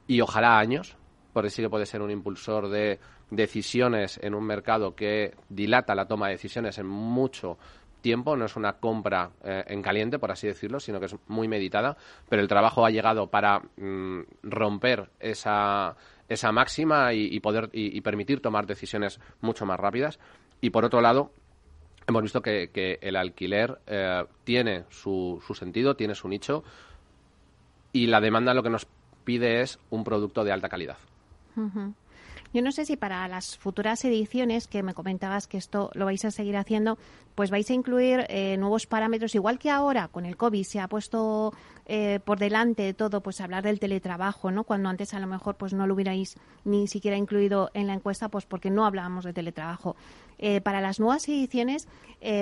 [0.07, 0.97] y ojalá años,
[1.33, 6.07] porque sí que puede ser un impulsor de decisiones en un mercado que dilata la
[6.07, 7.57] toma de decisiones en mucho
[8.05, 11.47] tiempo, no es una compra eh, en caliente, por así decirlo, sino que es muy
[11.47, 11.97] meditada,
[12.29, 15.95] pero el trabajo ha llegado para mm, romper esa,
[16.29, 20.19] esa máxima y, poder y, permitir tomar decisiones mucho más rápidas.
[20.61, 21.31] Y por otro lado,
[22.05, 26.63] hemos visto que, el alquiler eh, tiene su, su, sentido, tiene su nicho
[27.95, 28.87] y la demanda lo que nos
[29.23, 30.97] pide es un producto de alta calidad.
[32.53, 36.25] Yo no sé si para las futuras ediciones, que me comentabas que esto lo vais
[36.25, 36.97] a seguir haciendo,
[37.35, 40.89] pues vais a incluir eh, nuevos parámetros, igual que ahora con el COVID se ha
[40.89, 41.53] puesto
[41.85, 44.65] eh, por delante de todo, pues hablar del teletrabajo, ¿no?
[44.65, 48.27] Cuando antes a lo mejor pues no lo hubierais ni siquiera incluido en la encuesta,
[48.27, 49.95] pues porque no hablábamos de teletrabajo.
[50.37, 51.87] Eh, para las nuevas ediciones,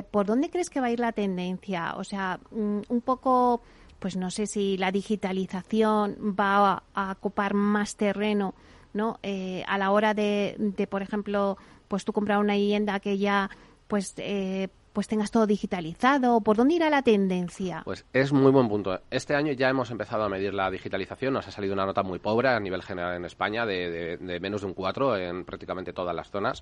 [0.09, 1.93] ¿por dónde crees que va a ir la tendencia?
[1.95, 3.61] O sea, mm, un poco
[4.03, 8.53] pues no sé si la digitalización va a, ocupar más terreno
[8.91, 9.17] ¿no?
[9.23, 10.57] Eh, a la hora de,
[10.91, 13.49] por ejemplo, pues tú comprar una vivienda que ya,
[13.87, 16.41] pues, eh, pues tengas todo digitalizado?
[16.41, 17.81] ¿Por dónde irá la tendencia?
[17.85, 18.99] Pues es muy buen punto.
[19.09, 21.33] Este año ya hemos empezado a medir la digitalización.
[21.33, 24.61] Nos ha salido una nota muy pobre a nivel general en España, de, de menos
[24.61, 26.61] de un 4 en prácticamente todas las zonas.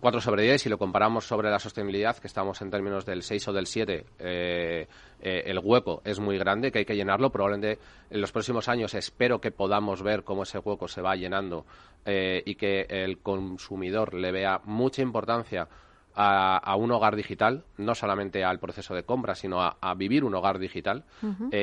[0.00, 3.48] 4 sobre 10, si lo comparamos sobre la sostenibilidad, que estamos en términos del 6
[3.48, 4.86] o del 7, eh,
[5.20, 7.30] eh, el hueco es muy grande, que hay que llenarlo.
[7.30, 7.78] Probablemente
[8.10, 11.66] en los próximos años espero que podamos ver cómo ese hueco se va llenando
[12.04, 15.68] eh, y que el consumidor le vea mucha importancia
[16.14, 20.58] a, un hogar digital, no solamente al proceso de compra, sino a, vivir un hogar
[20.58, 21.04] digital,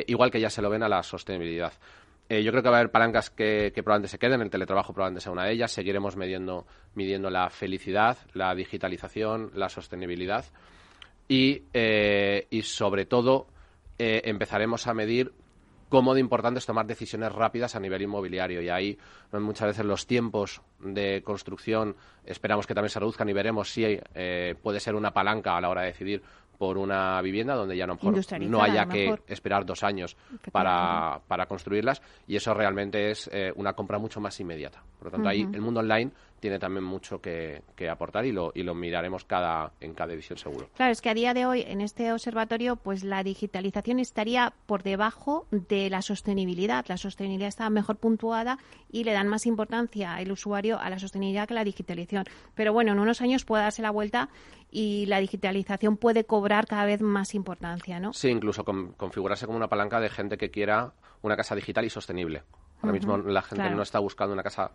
[0.07, 1.73] igual que ya se lo ven a la sostenibilidad.
[2.31, 5.21] Eh, yo creo que va a haber palancas que, probablemente se queden, el teletrabajo probablemente
[5.21, 5.71] sea una de ellas.
[5.71, 10.45] Seguiremos midiendo, midiendo la felicidad, la digitalización, la sostenibilidad
[11.27, 13.47] y, eh, y sobre todo,
[13.97, 15.33] eh, empezaremos a medir
[15.89, 18.61] cómo de importante es tomar decisiones rápidas a nivel inmobiliario.
[18.61, 18.99] Y ahí
[19.31, 23.99] muchas veces los tiempos de construcción esperamos que también se reduzcan y veremos si
[24.61, 26.21] puede ser una palanca a la hora de decidir
[26.59, 27.97] por una vivienda donde ya no,
[28.41, 30.17] no haya que esperar dos años
[30.51, 34.83] para, para, construirlas y eso realmente es eh, una compra mucho más inmediata.
[34.99, 38.63] Por lo tanto, ahí el mundo online tiene también mucho que, aportar y lo, y
[38.63, 40.69] lo miraremos cada, en cada edición seguro.
[40.75, 44.83] Claro, es que a día de hoy en este observatorio pues la digitalización estaría por
[44.83, 46.85] debajo de la sostenibilidad.
[46.87, 48.57] La sostenibilidad está mejor puntuada
[48.91, 52.25] y le dan más importancia el usuario a la sostenibilidad que a la digitalización.
[52.55, 54.29] Pero bueno, en unos años puede darse la vuelta
[54.71, 58.13] y la digitalización puede cobrar cada vez más importancia, ¿no?
[58.13, 62.43] Sí, incluso configurarse como una palanca de gente que quiera una casa digital y sostenible.
[62.81, 64.71] Ahora mismo la gente no está buscando una casa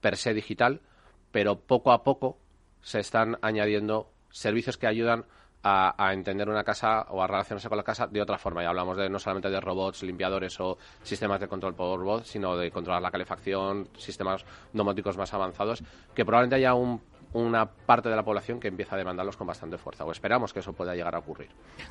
[0.00, 0.80] per se digital,
[1.30, 2.38] pero poco a poco
[2.80, 5.24] se están añadiendo servicios que ayudan
[5.62, 8.62] a, entender una casa o a relacionarse con la casa de otra forma.
[8.62, 12.56] Y hablamos de no solamente de robots, limpiadores o sistemas de control por robot, sino
[12.56, 15.82] de controlar la calefacción, sistemas domóticos más avanzados,
[16.14, 17.00] que probablemente haya un
[17.32, 20.60] una parte de la población que empieza a demandarlos con bastante fuerza, o esperamos que
[20.60, 21.48] eso pueda llegar a ocurrir.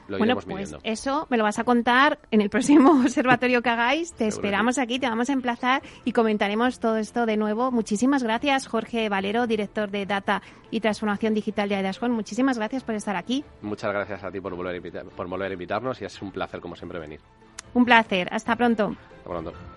[0.07, 4.13] Lo bueno, pues eso me lo vas a contar en el próximo observatorio que hagáis.
[4.13, 7.71] Te esperamos aquí, te vamos a emplazar y comentaremos todo esto de nuevo.
[7.71, 12.11] Muchísimas gracias, Jorge Valero, director de Data y Transformación Digital de Aidascon.
[12.11, 13.43] Muchísimas gracias por estar aquí.
[13.61, 16.59] Muchas gracias a ti por volver a, por volver a invitarnos y es un placer,
[16.59, 17.19] como siempre, venir.
[17.73, 18.27] Un placer.
[18.31, 18.95] Hasta pronto.
[19.17, 19.76] Hasta pronto.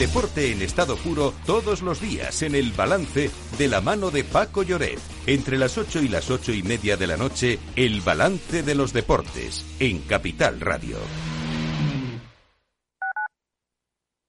[0.00, 4.62] Deporte en estado puro todos los días en el balance de la mano de Paco
[4.62, 4.98] Lloret.
[5.26, 8.94] Entre las 8 y las ocho y media de la noche, el balance de los
[8.94, 10.96] deportes en Capital Radio.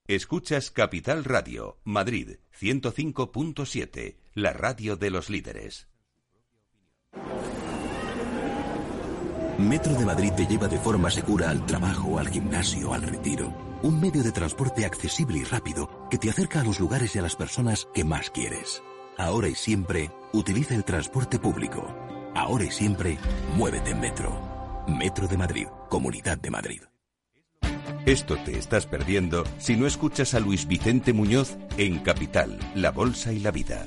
[0.06, 5.88] Escuchas Capital Radio, Madrid 105.7, la radio de los líderes.
[9.56, 14.00] Metro de Madrid te lleva de forma segura al trabajo, al gimnasio, al retiro un
[14.00, 17.36] medio de transporte accesible y rápido que te acerca a los lugares y a las
[17.36, 18.82] personas que más quieres.
[19.18, 21.94] Ahora y siempre, utiliza el transporte público.
[22.34, 23.18] Ahora y siempre,
[23.56, 24.40] muévete en Metro.
[24.88, 26.82] Metro de Madrid, Comunidad de Madrid.
[28.06, 33.32] Esto te estás perdiendo si no escuchas a Luis Vicente Muñoz en Capital, La Bolsa
[33.32, 33.86] y la Vida.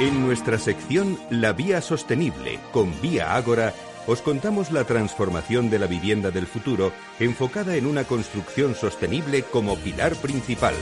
[0.00, 3.74] En nuestra sección La Vía Sostenible con Vía Ágora,
[4.06, 9.76] os contamos la transformación de la vivienda del futuro enfocada en una construcción sostenible como
[9.76, 10.72] pilar principal.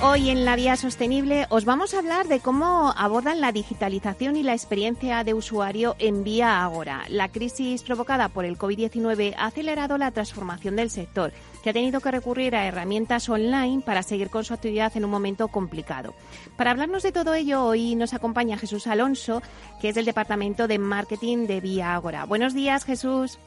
[0.00, 4.44] Hoy en la Vía Sostenible os vamos a hablar de cómo abordan la digitalización y
[4.44, 7.02] la experiencia de usuario en Vía Ágora.
[7.08, 11.32] La crisis provocada por el COVID-19 ha acelerado la transformación del sector
[11.66, 15.10] que ha tenido que recurrir a herramientas online para seguir con su actividad en un
[15.10, 16.14] momento complicado.
[16.56, 19.42] Para hablarnos de todo ello, hoy nos acompaña Jesús Alonso,
[19.80, 22.24] que es del Departamento de Marketing de Vía Agora.
[22.24, 23.40] Buenos días, Jesús.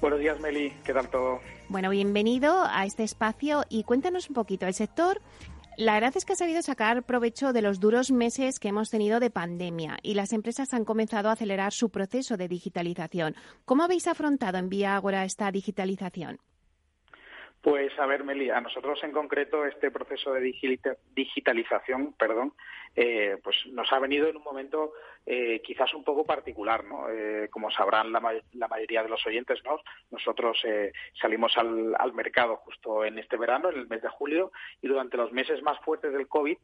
[0.00, 0.72] Buenos días, Meli.
[0.82, 1.38] ¿Qué tal todo?
[1.68, 4.66] Bueno, bienvenido a este espacio y cuéntanos un poquito.
[4.66, 5.22] El sector
[5.76, 9.20] la verdad es que ha sabido sacar provecho de los duros meses que hemos tenido
[9.20, 13.36] de pandemia y las empresas han comenzado a acelerar su proceso de digitalización.
[13.64, 16.40] ¿Cómo habéis afrontado en Vía Agora esta digitalización?
[17.66, 20.54] Pues a ver, Meli, a nosotros en concreto este proceso de
[21.16, 22.52] digitalización, perdón,
[22.98, 24.94] eh, pues nos ha venido en un momento
[25.26, 27.10] eh, quizás un poco particular, ¿no?
[27.10, 29.80] Eh, como sabrán la, mayoría de los oyentes, ¿no?
[30.10, 30.62] Nosotros
[31.20, 35.18] salimos al, al, mercado justo en este verano, en el mes de julio, y durante
[35.18, 36.56] los meses más fuertes del COVID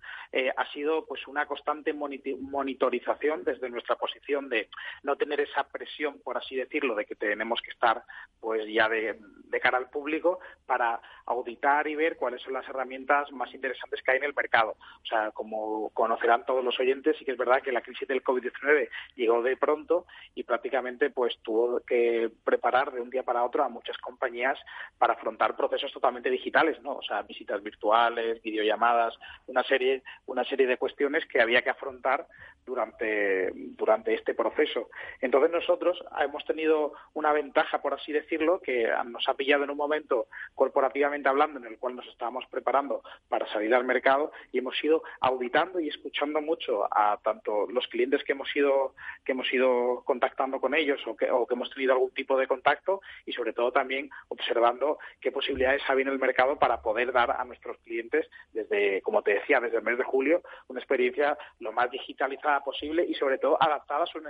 [0.57, 4.71] ha sido pues una constante monitorización desde nuestra posición de
[5.03, 8.03] no tener esa presión, por así decirlo, de que tenemos que estar
[8.41, 13.31] pues ya de, de cara al público para auditar y ver cuáles son las herramientas
[13.33, 14.77] más interesantes que hay en el mercado.
[15.03, 15.91] O sea, como
[16.23, 19.57] conocerán todos los oyentes, sí que es verdad que la crisis del COVID-19 llegó de
[19.57, 24.59] pronto y prácticamente pues tuvo que preparar de un día para otro a muchas compañías
[24.99, 26.93] para afrontar procesos totalmente digitales, ¿no?
[26.93, 29.15] O sea, visitas virtuales, videollamadas,
[29.49, 32.27] una serie, una serie de cuestiones que había que afrontar
[32.65, 34.89] durante, durante este proceso.
[35.21, 39.77] Entonces nosotros hemos tenido una ventaja, por así decirlo, que nos ha pillado en un
[39.77, 44.83] momento corporativamente hablando, en el cual nos estábamos preparando para salir al mercado y hemos
[44.85, 50.03] ido auditando y escuchando mucho a tanto los clientes que hemos ido que hemos ido
[50.05, 53.53] contactando con ellos o que, o que hemos tenido algún tipo de contacto y sobre
[53.53, 58.29] todo también observando qué posibilidades había en el mercado para poder dar a nuestros clientes
[58.53, 63.05] desde, como te decía, desde el mes de julio, una experiencia lo más digitalizada posible
[63.05, 64.23] y sobre todo adaptada a sus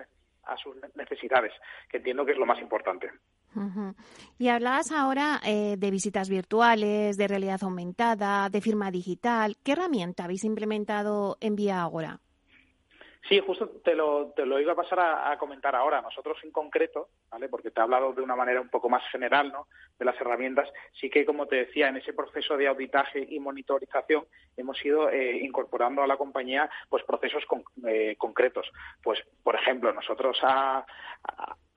[0.45, 1.53] a sus necesidades,
[1.89, 3.11] que entiendo que es lo más importante.
[4.39, 9.57] Y hablabas ahora eh, de visitas virtuales, de realidad aumentada, de firma digital.
[9.63, 12.21] ¿Qué herramienta habéis implementado en Vía Agora?
[13.29, 16.03] Sí, justo te lo, te lo iba a pasar a, comentar ahora.
[16.03, 17.49] Nosotros en concreto, ¿vale?
[17.49, 19.69] Porque te he hablado de una manera un poco más general, ¿no?
[19.97, 20.69] De las herramientas.
[20.93, 25.39] Sí que, como te decía, en ese proceso de auditaje y monitorización hemos ido eh,
[25.41, 27.45] incorporando a la compañía, pues, procesos
[27.87, 28.69] eh, concretos.
[29.03, 30.85] Pues, por ejemplo, nosotros a,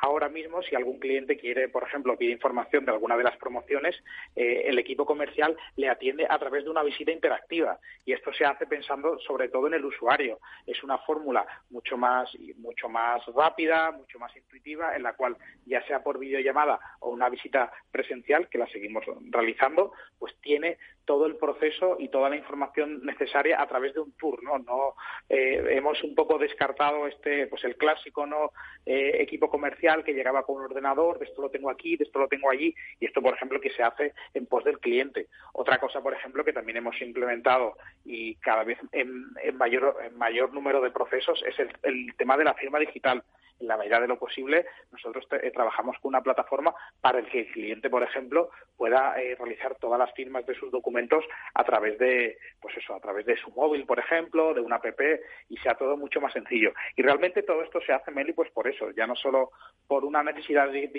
[0.05, 3.95] ahora mismo, si algún cliente quiere, por ejemplo, pide información de alguna de las promociones,
[4.35, 7.79] eh, el equipo comercial le atiende a través de una visita interactiva.
[8.05, 10.39] Y esto se hace pensando sobre todo en el usuario.
[10.67, 15.85] Es una fórmula mucho más, mucho más rápida, mucho más intuitiva, en la cual, ya
[15.87, 21.35] sea por videollamada o una visita presencial, que la seguimos realizando, pues tiene todo el
[21.37, 24.57] proceso y toda la información necesaria a través de un tour, ¿no?
[24.59, 24.95] no
[25.29, 28.51] eh, hemos un poco descartado este, pues el clásico, ¿no?
[28.85, 32.19] Eh, equipo comercial que llegaba con un ordenador, de esto lo tengo aquí, de esto
[32.19, 35.27] lo tengo allí, y esto, por ejemplo, que se hace en pos del cliente.
[35.53, 40.53] Otra cosa, por ejemplo, que también hemos implementado y cada vez en, mayor, en mayor
[40.53, 43.23] número de procesos es el tema de la firma digital
[43.59, 47.41] en la medida de lo posible, nosotros eh, trabajamos con una plataforma para el que
[47.41, 51.97] el cliente, por ejemplo, pueda eh, realizar todas las firmas de sus documentos a través
[51.97, 55.01] de, pues eso, a través de su móvil, por ejemplo, de una app
[55.49, 56.73] y sea todo mucho más sencillo.
[56.95, 59.51] Y realmente todo esto se hace, Meli, pues por eso, ya no solo
[59.87, 60.91] por una necesidad de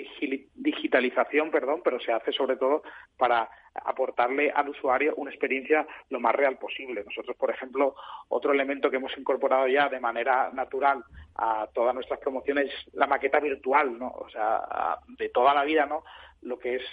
[0.55, 2.83] digitalización, perdón, pero se hace sobre todo
[3.17, 3.49] para
[3.85, 7.03] aportarle al usuario una experiencia lo más real posible.
[7.03, 7.95] Nosotros, por ejemplo,
[8.29, 11.03] otro elemento que hemos incorporado ya de manera natural
[11.35, 14.07] a todas nuestras promociones es la maqueta virtual, ¿no?
[14.07, 16.03] O sea, de toda la vida, ¿no?
[16.47, 16.83] Lo que es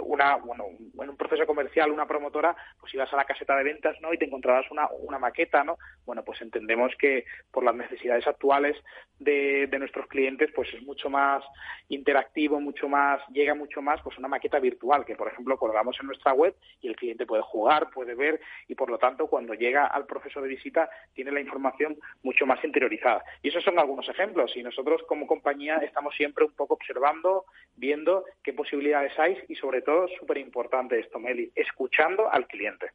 [0.00, 0.64] una, bueno,
[1.00, 4.12] en un proceso comercial, una promotora, pues ibas a la caseta de ventas, ¿no?
[4.12, 5.78] Y te encontrabas una, una maqueta, ¿no?
[6.04, 8.76] Bueno, pues entendemos que por las necesidades actuales
[9.18, 11.44] de, de nuestros clientes, pues es mucho más
[11.88, 16.06] interactivo, mucho más, llega mucho más, pues una maqueta virtual, que por ejemplo colgamos en
[16.06, 19.86] nuestra web y el cliente puede jugar, puede ver, y por lo tanto cuando llega
[19.86, 23.22] al proceso de visita tiene la información mucho más interiorizada.
[23.42, 27.44] Y esos son algunos ejemplos, y nosotros como compañía estamos siempre un poco observando,
[27.76, 32.90] viendo qué posibilidades hay y sobre todo, súper importante esto, Meli, escuchando al cliente.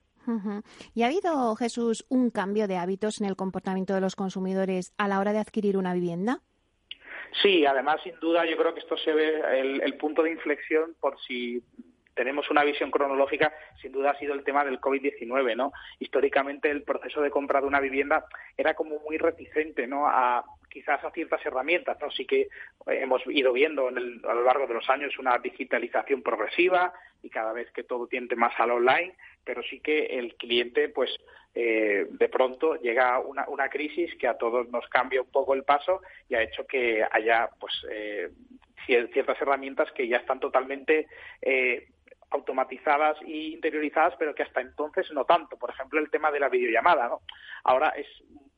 [0.93, 5.07] ¿Y ha habido, Jesús, un cambio de hábitos en el comportamiento de los consumidores a
[5.07, 6.39] la hora de adquirir una vivienda?
[7.41, 10.95] Sí, además, sin duda, yo creo que esto se ve el, el punto de inflexión
[10.99, 11.61] por si
[12.13, 15.73] tenemos una visión cronológica, sin duda ha sido el tema del COVID-19, ¿no?
[15.99, 18.25] Históricamente el proceso de compra de una vivienda
[18.57, 20.07] era como muy reticente, ¿no?
[20.07, 22.09] A, quizás a ciertas herramientas, ¿no?
[22.11, 22.49] Sí que eh,
[22.87, 27.29] hemos ido viendo en el, a lo largo de los años una digitalización progresiva y
[27.29, 31.09] cada vez que todo tiende más al online, pero sí que el cliente, pues,
[31.55, 35.63] eh, de pronto llega una, una crisis que a todos nos cambia un poco el
[35.63, 38.29] paso y ha hecho que haya, pues, eh,
[38.85, 41.07] ciertas herramientas que ya están totalmente
[41.41, 41.87] eh,
[42.33, 45.57] automatizadas e interiorizadas, pero que hasta entonces no tanto.
[45.57, 47.07] Por ejemplo, el tema de la videollamada.
[47.07, 47.21] ¿no?
[47.63, 48.07] Ahora es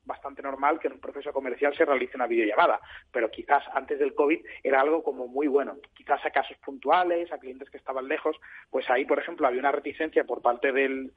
[0.06, 2.80] bastante normal que en un proceso comercial se realice una videollamada,
[3.12, 5.76] pero quizás antes del COVID era algo como muy bueno.
[5.94, 8.36] Quizás a casos puntuales, a clientes que estaban lejos,
[8.70, 11.12] pues ahí, por ejemplo, había una reticencia por parte del,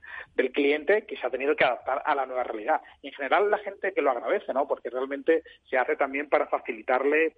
[0.53, 2.81] cliente que se ha tenido que adaptar a la nueva realidad.
[3.01, 4.67] Y en general la gente que lo agradece, ¿no?
[4.67, 7.35] Porque realmente se hace también para facilitarle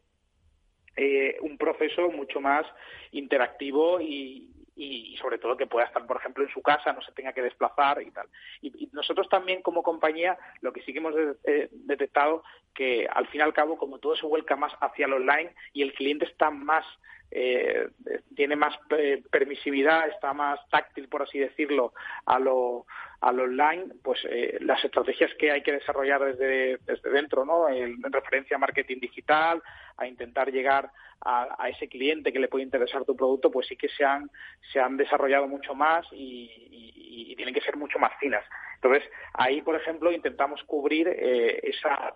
[0.96, 2.66] eh, un proceso mucho más
[3.12, 7.12] interactivo y, y, sobre todo que pueda estar, por ejemplo, en su casa, no se
[7.12, 8.28] tenga que desplazar y tal.
[8.62, 13.42] Y, nosotros también como compañía lo que sí que hemos eh, detectado que al fin
[13.42, 16.50] y al cabo como todo se vuelca más hacia el online y el cliente está
[16.50, 16.86] más
[17.32, 17.88] eh,
[18.36, 21.94] tiene más eh, permisividad, está más táctil, por así decirlo,
[22.26, 22.86] a lo,
[23.22, 27.70] al online, pues eh, las estrategias que hay que desarrollar desde, desde dentro, ¿no?
[27.70, 29.64] En, referencia a marketing digital,
[29.98, 30.92] a intentar llegar
[31.24, 34.30] a, ese cliente que le puede interesar tu producto, pues sí que se han,
[34.74, 38.44] se han desarrollado mucho más y, y, y tienen que ser mucho más finas.
[38.82, 42.14] Entonces, ahí, por ejemplo, intentamos cubrir eh, esa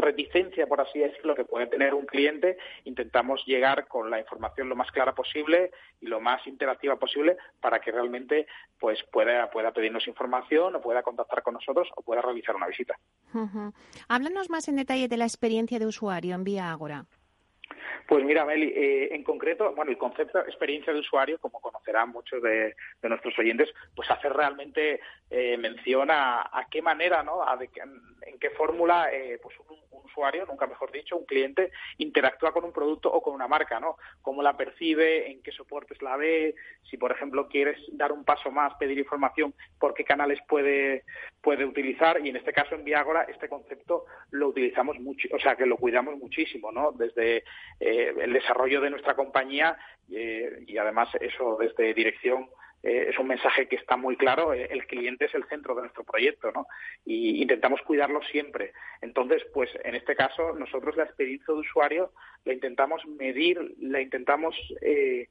[0.00, 4.76] reticencia, por así decirlo, que puede tener un cliente, intentamos llegar con la información lo
[4.76, 8.46] más clara posible y lo más interactiva posible para que realmente
[8.78, 12.98] pues pueda, pueda pedirnos información o pueda contactar con nosotros o pueda realizar una visita.
[14.08, 17.06] Háblanos más en detalle de la experiencia de usuario en Vía Agora.
[18.06, 22.42] Pues mira, Meli, eh, en concreto, bueno, el concepto experiencia de usuario, como conocerán muchos
[22.42, 27.46] de, nuestros oyentes, pues hace realmente eh, mención a, a, qué manera, ¿no?
[27.48, 27.70] A de,
[28.26, 29.78] en, qué fórmula, eh, pues un,
[30.10, 33.96] usuario, nunca mejor dicho, un cliente, interactúa con un producto o con una marca, ¿no?
[34.22, 38.50] Cómo la percibe, en qué soportes la ve, si por ejemplo quieres dar un paso
[38.50, 41.04] más, pedir información, por qué canales puede,
[41.40, 42.24] puede utilizar.
[42.24, 45.76] Y en este caso en Viagora este concepto lo utilizamos mucho, o sea que lo
[45.76, 46.92] cuidamos muchísimo, ¿no?
[46.92, 47.44] Desde
[47.90, 49.76] el desarrollo de nuestra compañía
[50.10, 52.48] eh, y además eso desde dirección
[52.82, 55.82] eh, es un mensaje que está muy claro, eh, el cliente es el centro de
[55.82, 56.66] nuestro proyecto, ¿no?
[57.04, 58.72] Y intentamos cuidarlo siempre.
[59.02, 62.12] Entonces, pues en este caso, nosotros la experiencia de usuario
[62.44, 65.28] la intentamos medir, la intentamos eh,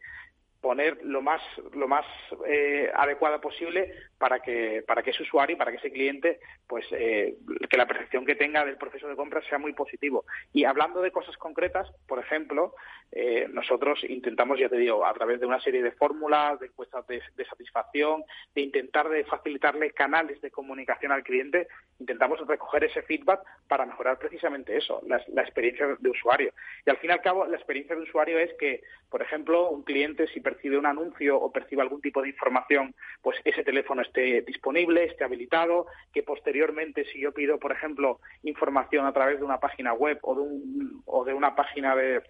[0.62, 1.42] poner lo más
[1.74, 2.06] lo más
[2.46, 7.36] eh, adecuada posible para que para que ese usuario para que ese cliente pues eh,
[7.70, 10.26] que la percepción que tenga del proceso de compra sea muy positivo.
[10.52, 12.76] Y hablando de cosas concretas por ejemplo
[13.12, 17.08] eh, nosotros intentamos ya te digo a través de una serie de fórmulas de encuestas
[17.08, 21.68] de, de, satisfacción de intentar de facilitarle canales de comunicación al cliente
[22.00, 26.54] intentamos recoger ese feedback para mejorar precisamente eso la, la experiencia de usuario.
[26.86, 29.84] Y al fin y al cabo la experiencia de usuario es que por ejemplo un
[29.84, 34.42] cliente si percibe un anuncio o percibe algún tipo de información, pues ese teléfono esté
[34.42, 39.60] disponible, esté habilitado, que posteriormente si yo pido, por ejemplo, información a través de una
[39.60, 42.24] página web o de, un, o de una página de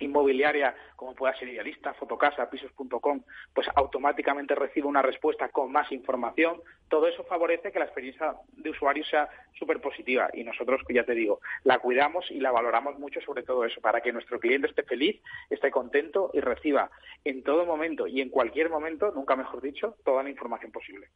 [0.00, 6.60] inmobiliaria, como pueda ser Idealista, Fotocasa, Pisos.com, pues automáticamente recibe una respuesta con más información.
[6.88, 9.28] Todo eso favorece que la experiencia de usuario sea
[9.58, 13.64] súper positiva y nosotros, ya te digo, la cuidamos y la valoramos mucho sobre todo
[13.64, 16.90] eso, para que nuestro cliente esté feliz, esté contento y reciba
[17.24, 21.08] en todo momento y en cualquier momento, nunca mejor dicho, toda la información posible.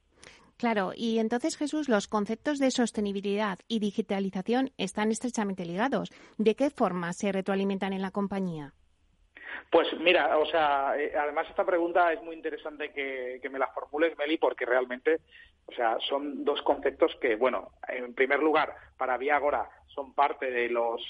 [0.59, 6.11] Claro, y entonces Jesús, los conceptos de sostenibilidad y digitalización están estrechamente ligados.
[6.37, 8.73] ¿De qué forma se retroalimentan en la compañía?
[9.71, 14.19] Pues mira, o sea, eh, además esta pregunta es muy interesante que, me la formules,
[14.19, 15.21] Meli, porque realmente,
[15.67, 20.71] o sea, son dos conceptos que, bueno, en primer lugar, para Viagora son parte de
[20.71, 21.01] los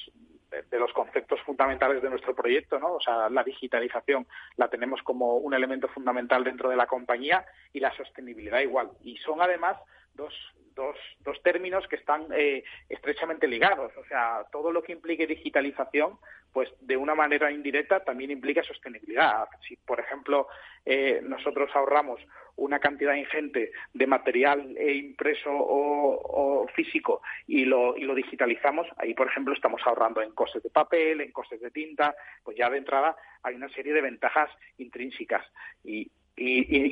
[0.51, 2.95] de, los conceptos fundamentales de nuestro proyecto, ¿no?
[2.95, 4.27] O sea, la digitalización
[4.57, 8.91] la tenemos como un elemento fundamental dentro de la compañía y la sostenibilidad igual.
[9.03, 9.77] Y son además
[10.15, 10.35] dos,
[10.75, 13.93] dos, dos términos que están eh, estrechamente ligados.
[13.97, 16.19] O sea, todo lo que implique digitalización,
[16.53, 19.49] pues de una manera indirecta también implica sostenibilidad.
[19.67, 20.49] Si, por ejemplo,
[20.85, 22.21] eh, nosotros ahorramos
[22.59, 29.15] una cantidad ingente de material eh, impreso o, físico y lo, y lo digitalizamos, ahí,
[29.15, 32.79] por ejemplo, estamos ahorrando en costes de papel, en costes de tinta, pues ya de
[32.79, 35.45] entrada hay una serie de ventajas intrínsecas.
[35.85, 36.11] Y,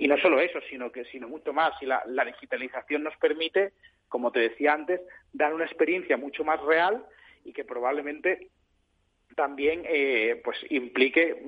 [0.08, 1.72] no solo eso, sino que sino mucho más.
[1.80, 3.72] Y la, digitalización nos permite,
[4.08, 5.00] como te decía antes,
[5.32, 7.04] dar una experiencia mucho más real
[7.44, 8.48] y que probablemente
[9.36, 11.42] también eh, pues implique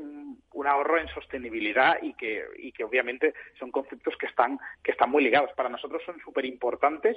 [0.53, 5.11] un ahorro en sostenibilidad y que, y que obviamente son conceptos que están, que están
[5.11, 5.51] muy ligados.
[5.57, 7.17] Para nosotros son súper importantes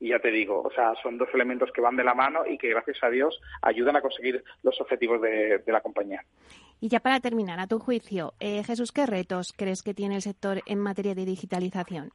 [0.00, 2.58] y ya te digo, o sea, son dos elementos que van de la mano y
[2.58, 6.24] que gracias a Dios ayudan a conseguir los objetivos de, la compañía.
[6.80, 10.22] Y ya para terminar, a tu juicio, eh, Jesús, ¿qué retos crees que tiene el
[10.22, 12.10] sector en materia de digitalización?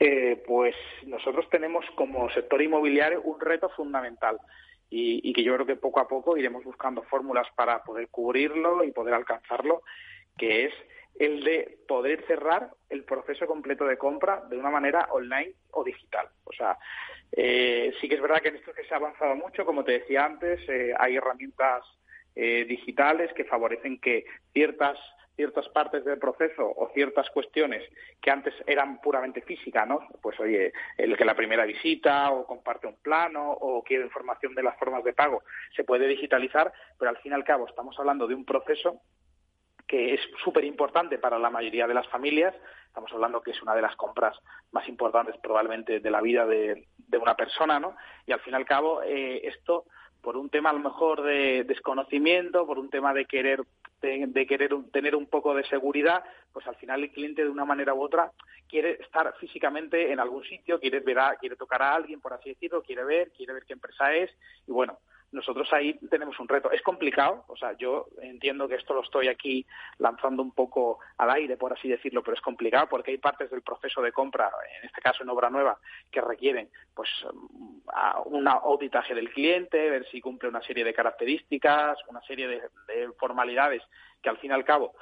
[0.00, 0.76] Eh, pues
[1.06, 4.38] nosotros tenemos como sector inmobiliario un reto fundamental
[4.90, 8.92] y, que yo creo que poco a poco iremos buscando fórmulas para poder cubrirlo y
[8.92, 9.82] poder alcanzarlo,
[10.36, 10.74] que es
[11.18, 16.28] el de poder cerrar el proceso completo de compra de una manera online o digital.
[16.44, 16.78] O sea,
[17.32, 19.92] eh, sí que es verdad que en esto que se ha avanzado mucho, como te
[19.92, 21.84] decía antes, eh, hay herramientas
[22.36, 24.98] eh, digitales que favorecen que ciertas
[25.38, 27.88] ciertas partes del proceso o ciertas cuestiones
[28.20, 30.00] que antes eran puramente físicas, ¿no?
[30.20, 34.64] Pues oye, el que la primera visita o comparte un plano o quiere información de
[34.64, 35.44] las formas de pago,
[35.76, 39.00] se puede digitalizar, pero al fin y al cabo estamos hablando de un proceso
[39.86, 42.52] que es súper importante para la mayoría de las familias.
[42.88, 44.36] Estamos hablando que es una de las compras
[44.72, 47.94] más importantes probablemente de la vida de, una persona, ¿no?
[48.26, 49.84] Y al fin y al cabo, eh, esto
[50.20, 53.62] por un tema a lo mejor de desconocimiento, por un tema de querer
[54.00, 57.94] de, querer tener un poco de seguridad, pues al final el cliente de una manera
[57.94, 58.32] u otra
[58.68, 62.82] quiere estar físicamente en algún sitio, quiere ver quiere tocar a alguien, por así decirlo,
[62.82, 64.30] quiere ver, quiere ver qué empresa es
[64.66, 64.98] y bueno,
[65.30, 66.70] nosotros ahí tenemos un reto.
[66.70, 69.66] Es complicado, o sea, yo entiendo que esto lo estoy aquí
[69.98, 73.62] lanzando un poco al aire, por así decirlo, pero es complicado porque hay partes del
[73.62, 74.50] proceso de compra,
[74.80, 75.78] en este caso en obra nueva,
[76.10, 77.08] que requieren pues
[78.24, 82.62] un auditaje del cliente, ver si cumple una serie de características, una serie de,
[83.18, 83.82] formalidades
[84.22, 84.94] que al fin y al cabo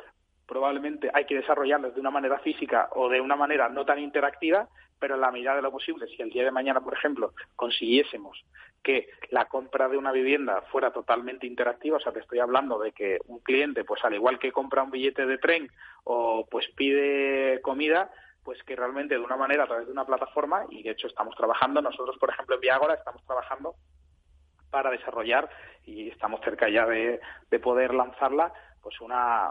[0.46, 4.68] probablemente hay que desarrollarlas de una manera física o de una manera no tan interactiva,
[4.98, 8.44] pero en la medida de lo posible, si el día de mañana, por ejemplo, consiguiésemos
[8.82, 12.92] que la compra de una vivienda fuera totalmente interactiva, o sea, te estoy hablando de
[12.92, 15.68] que un cliente, pues al igual que compra un billete de tren
[16.04, 18.10] o pues pide comida,
[18.44, 21.34] pues que realmente de una manera a través de una plataforma, y de hecho estamos
[21.34, 23.74] trabajando, nosotros por ejemplo en Viagora estamos trabajando
[24.70, 25.48] para desarrollar
[25.84, 27.20] y estamos cerca ya de,
[27.50, 28.52] de poder lanzarla
[28.86, 29.50] pues una,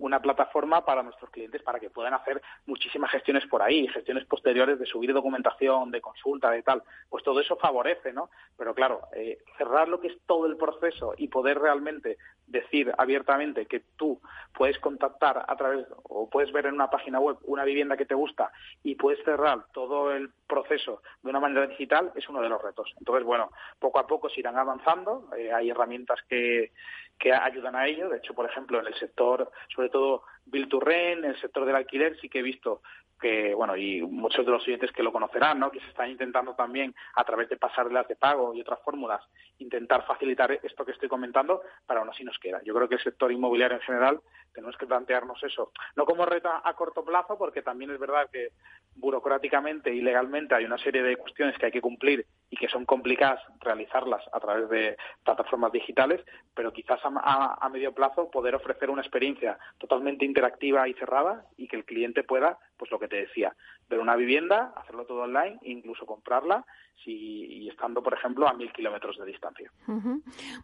[0.00, 4.80] una plataforma para nuestros clientes para que puedan hacer muchísimas gestiones por ahí, gestiones posteriores
[4.80, 6.82] de subir documentación, de consulta, de tal.
[7.08, 8.30] Pues todo eso favorece, ¿no?
[8.56, 13.66] Pero claro, eh, cerrar lo que es todo el proceso y poder realmente decir abiertamente
[13.66, 14.20] que tú
[14.54, 18.14] puedes contactar a través o puedes ver en una página web una vivienda que te
[18.14, 18.50] gusta
[18.82, 22.92] y puedes cerrar todo el proceso de una manera digital es uno de los retos.
[22.98, 25.28] Entonces, bueno, poco a poco se irán avanzando.
[25.36, 26.72] Eh, hay herramientas que,
[27.18, 28.08] que ayudan a ello.
[28.08, 31.76] De hecho, por ejemplo, en el sector, sobre todo Bill to en el sector del
[31.76, 32.82] alquiler, sí que he visto
[33.20, 35.70] que, bueno, y muchos de los oyentes que lo conocerán, ¿no?
[35.70, 39.20] Que se están intentando también, a través de pasarelas de pago y otras fórmulas,
[39.58, 42.60] intentar facilitar esto que estoy comentando, para aún así nos queda.
[42.64, 44.20] Yo creo que el sector inmobiliario en general
[44.52, 48.50] tenemos que plantearnos eso, no como reta a corto plazo, porque también es verdad que
[48.94, 52.84] burocráticamente y legalmente hay una serie de cuestiones que hay que cumplir y que son
[52.84, 56.24] complicadas realizarlas a través de plataformas digitales,
[56.54, 61.76] pero quizás a, medio plazo poder ofrecer una experiencia totalmente interactiva y cerrada y que
[61.76, 63.54] el cliente pueda, pues lo que te decía,
[63.88, 66.64] ver una vivienda, hacerlo todo online, incluso comprarla
[67.04, 69.70] si, y estando, por ejemplo, a mil kilómetros de distancia.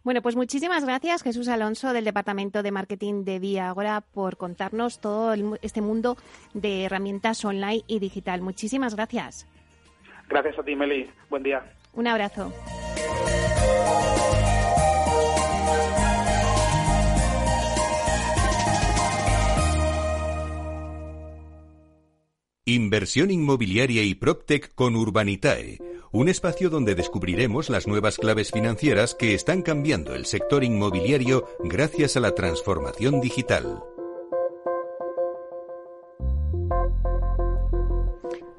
[0.03, 3.73] Bueno, pues muchísimas gracias, Jesús Alonso, del Departamento de Marketing de Vía
[4.13, 6.17] por contarnos todo este mundo
[6.53, 8.41] de herramientas online y digital.
[8.41, 9.47] Muchísimas gracias.
[10.29, 11.09] Gracias a ti, Meli.
[11.29, 11.63] Buen día.
[11.93, 12.51] Un abrazo.
[22.67, 25.77] Inversión inmobiliaria y PropTech con Urbanitae,
[26.11, 32.17] un espacio donde descubriremos las nuevas claves financieras que están cambiando el sector inmobiliario gracias
[32.17, 33.83] a la transformación digital.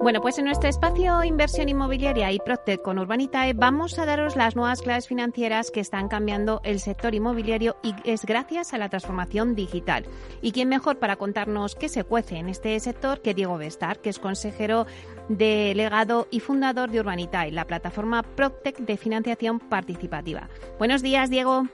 [0.07, 4.55] Bueno, pues en nuestro espacio Inversión Inmobiliaria y Proctec con Urbanitae vamos a daros las
[4.55, 9.53] nuevas claves financieras que están cambiando el sector inmobiliario y es gracias a la transformación
[9.53, 10.05] digital.
[10.41, 14.09] ¿Y quién mejor para contarnos qué se cuece en este sector que Diego Bestar, que
[14.09, 14.87] es consejero
[15.27, 20.47] delegado y fundador de Urbanitae, la plataforma Proctec de financiación participativa?
[20.79, 21.67] Buenos días, Diego.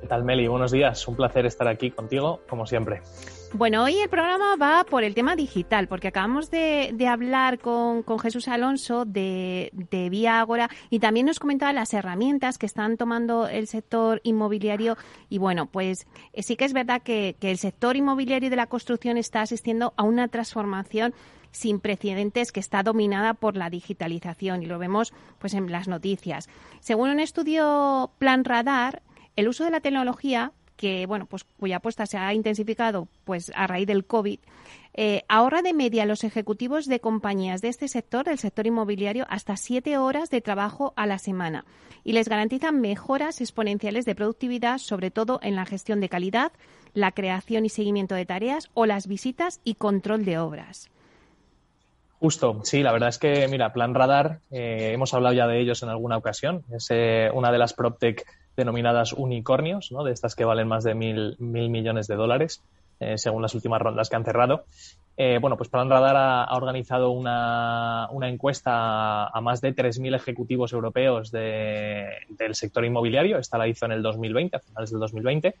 [0.00, 0.48] ¿Qué tal, Meli?
[0.48, 1.06] Buenos días.
[1.08, 3.02] Un placer estar aquí contigo, como siempre.
[3.52, 8.48] Bueno, hoy el programa va por el tema digital, porque acabamos de, hablar con, Jesús
[8.48, 13.66] Alonso de, de Vía Agora y también nos comentaba las herramientas que están tomando el
[13.66, 14.96] sector inmobiliario.
[15.28, 18.68] Y bueno, pues eh, sí que es verdad que, que el sector inmobiliario de la
[18.68, 21.12] construcción está asistiendo a una transformación
[21.50, 26.48] sin precedentes que está dominada por la digitalización y lo vemos pues en las noticias.
[26.78, 29.02] Según un estudio Plan Radar,
[29.36, 33.66] el uso de la tecnología que bueno, pues cuya apuesta se ha intensificado pues a
[33.66, 34.38] raíz del COVID,
[34.94, 39.58] eh, ahorra de media los ejecutivos de compañías de este sector, del sector inmobiliario, hasta
[39.58, 41.66] siete horas de trabajo a la semana
[42.02, 46.50] y les garantiza mejoras exponenciales de productividad, sobre todo en la gestión de calidad,
[46.94, 50.90] la creación y seguimiento de tareas o las visitas y control de obras.
[52.20, 55.82] Justo, sí, la verdad es que, mira, Plan Radar, eh, hemos hablado ya de ellos
[55.82, 58.26] en alguna ocasión, es eh, una de las PropTech
[58.56, 60.04] denominadas unicornios, ¿no?
[60.04, 62.62] de estas que valen más de mil, mil millones de dólares,
[63.00, 64.64] eh, según las últimas rondas que han cerrado.
[65.16, 70.72] Eh, bueno, pues Plan Radar ha, organizado una, una, encuesta a más de 3.000 ejecutivos
[70.72, 73.38] europeos de, del sector inmobiliario.
[73.38, 75.54] Esta la hizo en el 2020, a finales del 2020.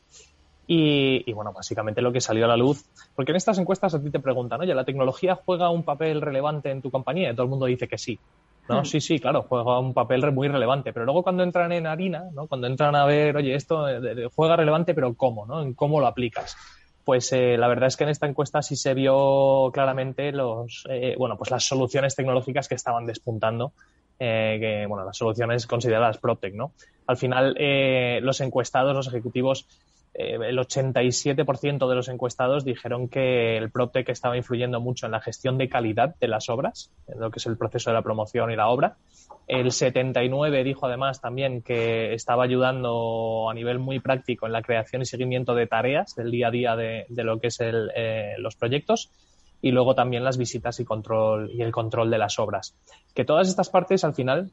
[0.66, 2.84] Y, y, bueno, básicamente lo que salió a la luz,
[3.14, 6.70] porque en estas encuestas a ti te preguntan, oye, ¿la tecnología juega un papel relevante
[6.70, 7.30] en tu compañía?
[7.30, 8.18] Y todo el mundo dice que sí.
[8.68, 8.80] ¿No?
[8.80, 8.84] Hmm.
[8.84, 12.46] Sí, sí, claro, juega un papel muy relevante, pero luego cuando entran en harina, ¿no?
[12.46, 15.62] Cuando entran a ver, oye, esto eh, juega relevante, pero ¿cómo, no?
[15.62, 16.56] ¿En cómo lo aplicas?
[17.04, 21.14] Pues eh, la verdad es que en esta encuesta sí se vio claramente los, eh,
[21.18, 23.72] bueno, pues las soluciones tecnológicas que estaban despuntando,
[24.18, 26.72] que, bueno, las soluciones consideradas PropTech, ¿no?
[27.06, 27.56] Al final,
[28.22, 29.66] los encuestados, los ejecutivos,
[30.12, 35.20] eh, el 87% de los encuestados dijeron que el PropTech estaba influyendo mucho en la
[35.20, 38.50] gestión de calidad de las obras, en lo que es el proceso de la promoción
[38.50, 38.96] y la obra.
[39.46, 45.02] El 79% dijo además también que estaba ayudando a nivel muy práctico en la creación
[45.02, 49.10] y seguimiento de tareas del día a día de, lo que es eh, los proyectos
[49.62, 52.74] y luego también las visitas y control y el control de las obras.
[53.14, 54.50] Que todas estas partes al final,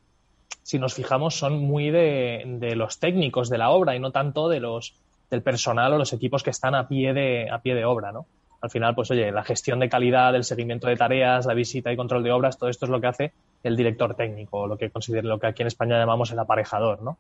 [0.62, 4.60] si nos fijamos, son muy de los técnicos de la obra y no tanto de
[4.60, 4.96] los
[5.30, 8.28] del personal o los equipos que están a pie de, a pie de obra, ¿no?
[8.62, 11.96] Al final, pues oye, la gestión de calidad, el seguimiento de tareas, la visita y
[11.96, 13.34] control de obras, todo esto es lo que hace
[13.64, 17.18] el director técnico, lo que considero, lo que aquí en España llamamos el aparejador, ¿no?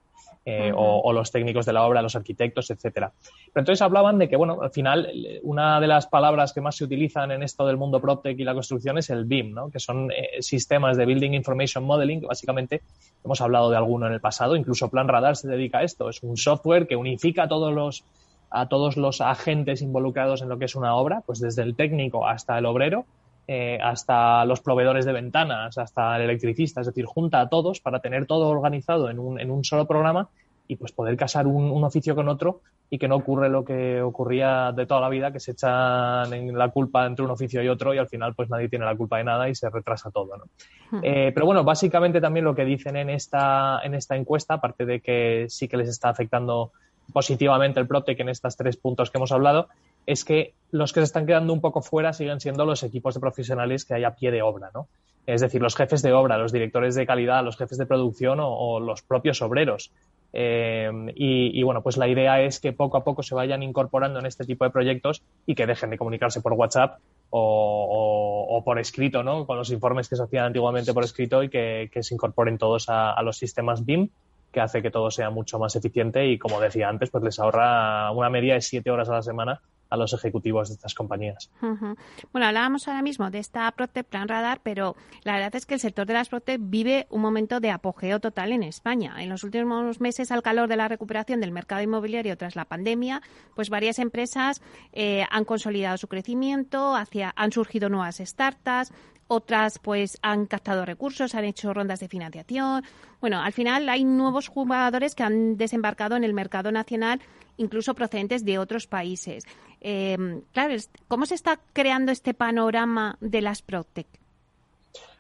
[0.49, 3.11] Eh, o, los técnicos de la obra, los arquitectos, etcétera.
[3.51, 5.11] Pero entonces hablaban de que, bueno, al final,
[5.43, 8.53] una de las palabras que más se utilizan en esto del mundo PropTech y la
[8.53, 9.69] construcción es el BIM, ¿no?
[9.69, 12.81] Que son eh, sistemas de Building Information Modeling, que básicamente
[13.25, 16.09] hemos hablado de alguno en el pasado, incluso Plan Radar se dedica a esto.
[16.09, 18.05] Es un software que unifica todos los
[18.49, 22.27] a todos los agentes involucrados en lo que es una obra, pues desde el técnico
[22.27, 23.05] hasta el obrero,
[23.47, 28.01] eh, hasta los proveedores de ventanas, hasta el electricista, es decir, junta a todos para
[28.01, 30.29] tener todo organizado en un, en un solo programa
[30.67, 34.71] y pues poder casar un, oficio con otro y que no ocurre lo que ocurría
[34.71, 37.93] de toda la vida, que se echan en la culpa entre un oficio y otro
[37.93, 40.37] y al final pues nadie tiene la culpa de nada y se retrasa todo.
[40.37, 40.45] ¿no?
[40.91, 41.01] Hmm.
[41.03, 45.01] Eh, pero bueno, básicamente también lo que dicen en esta, en esta encuesta, aparte de
[45.01, 46.71] que sí que les está afectando
[47.13, 49.67] positivamente el PropTech en estos tres puntos que hemos hablado,
[50.05, 53.19] es que los que se están quedando un poco fuera siguen siendo los equipos de
[53.19, 54.87] profesionales que hay a pie de obra, ¿no?
[55.27, 58.79] Es decir, los jefes de obra, los directores de calidad, los jefes de producción o,
[58.79, 59.91] los propios obreros.
[60.31, 64.25] Eh, y, bueno, pues la idea es que poco a poco se vayan incorporando en
[64.25, 66.99] este tipo de proyectos y que dejen de comunicarse por WhatsApp
[67.29, 69.45] o, por escrito, ¿no?
[69.45, 73.21] Con los informes que se hacían antiguamente por escrito y que, se incorporen todos a,
[73.21, 74.09] los sistemas BIM
[74.51, 78.11] que hace que todo sea mucho más eficiente y, como decía antes, pues les ahorra
[78.11, 81.49] una media de siete horas a la semana a los ejecutivos de estas compañías.
[81.61, 85.79] Bueno, hablábamos ahora mismo de esta Protec Plan Radar, pero la verdad es que el
[85.79, 89.15] sector de las Protec vive un momento de apogeo total en España.
[89.19, 93.21] En los últimos meses, al calor de la recuperación del mercado inmobiliario tras la pandemia,
[93.55, 94.61] pues varias empresas
[94.93, 98.91] eh, han consolidado su crecimiento, hacia, han surgido nuevas startups,
[99.27, 102.83] otras pues han captado recursos, han hecho rondas de financiación.
[103.21, 107.19] Bueno, al final hay nuevos jugadores que han desembarcado en el mercado nacional,
[107.57, 109.43] incluso procedentes de otros países.
[109.81, 110.75] Eh, claro,
[111.07, 114.07] ¿cómo se está creando este panorama de las Protec?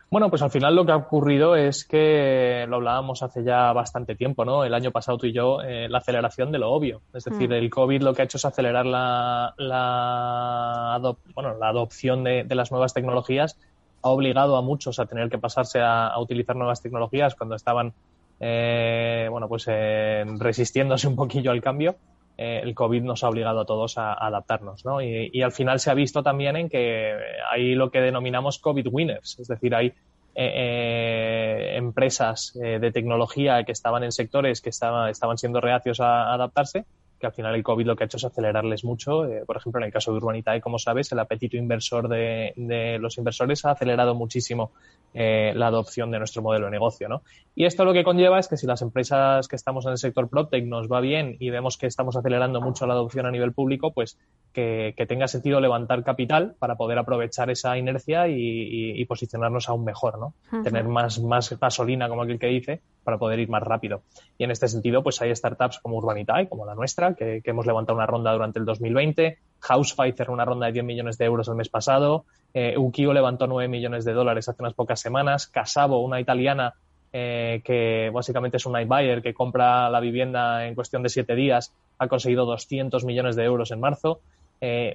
[0.09, 4.15] Bueno, pues al final lo que ha ocurrido es que lo hablábamos hace ya bastante
[4.15, 4.63] tiempo, ¿no?
[4.63, 7.01] El año pasado tú y yo, eh, la aceleración de lo obvio.
[7.13, 7.53] Es decir, mm.
[7.53, 12.55] el COVID lo que ha hecho es acelerar la, la, bueno, la adopción de, de,
[12.55, 13.57] las nuevas tecnologías
[14.01, 17.93] ha obligado a muchos a tener que pasarse a, utilizar nuevas tecnologías cuando estaban
[18.39, 21.95] eh, bueno, pues resistiéndose un poquillo al cambio.
[22.37, 25.01] Eh, el COVID nos ha obligado a todos a, adaptarnos, ¿no?
[25.01, 27.15] Y, al final se ha visto también en que
[27.51, 29.93] hay lo que denominamos COVID winners, es decir, hay
[30.35, 36.85] eh, empresas de tecnología que estaban en sectores que estaban siendo reacios a adaptarse
[37.19, 39.25] que al final el COVID lo que ha hecho es acelerarles mucho.
[39.25, 42.99] Eh, por ejemplo, en el caso de Urbanitae, como sabes, el apetito inversor de, de
[42.99, 44.71] los inversores ha acelerado muchísimo
[45.13, 47.09] eh, la adopción de nuestro modelo de negocio.
[47.09, 47.23] ¿no?
[47.55, 50.29] Y esto lo que conlleva es que si las empresas que estamos en el sector
[50.29, 53.91] PropTech nos va bien y vemos que estamos acelerando mucho la adopción a nivel público,
[53.93, 54.19] pues
[54.53, 60.33] que, tenga sentido levantar capital para poder aprovechar esa inercia y, posicionarnos aún mejor, ¿no?
[60.63, 64.01] Tener más, más gasolina, como aquel que dice, para poder ir más rápido.
[64.37, 67.97] Y en este sentido, pues hay startups como Urbanitae, como la nuestra, que, hemos levantado
[67.97, 69.37] una ronda durante el 2020.
[69.59, 72.25] Housefy cerró una ronda de 10 millones de euros el mes pasado.
[72.53, 75.47] Eh, Ukio levantó 9 millones de dólares hace unas pocas semanas.
[75.47, 76.73] Casavo, una italiana
[77.13, 81.73] eh, que básicamente es un iBuyer que compra la vivienda en cuestión de 7 días,
[81.97, 84.19] ha conseguido 200 millones de euros en marzo.
[84.59, 84.93] Eh,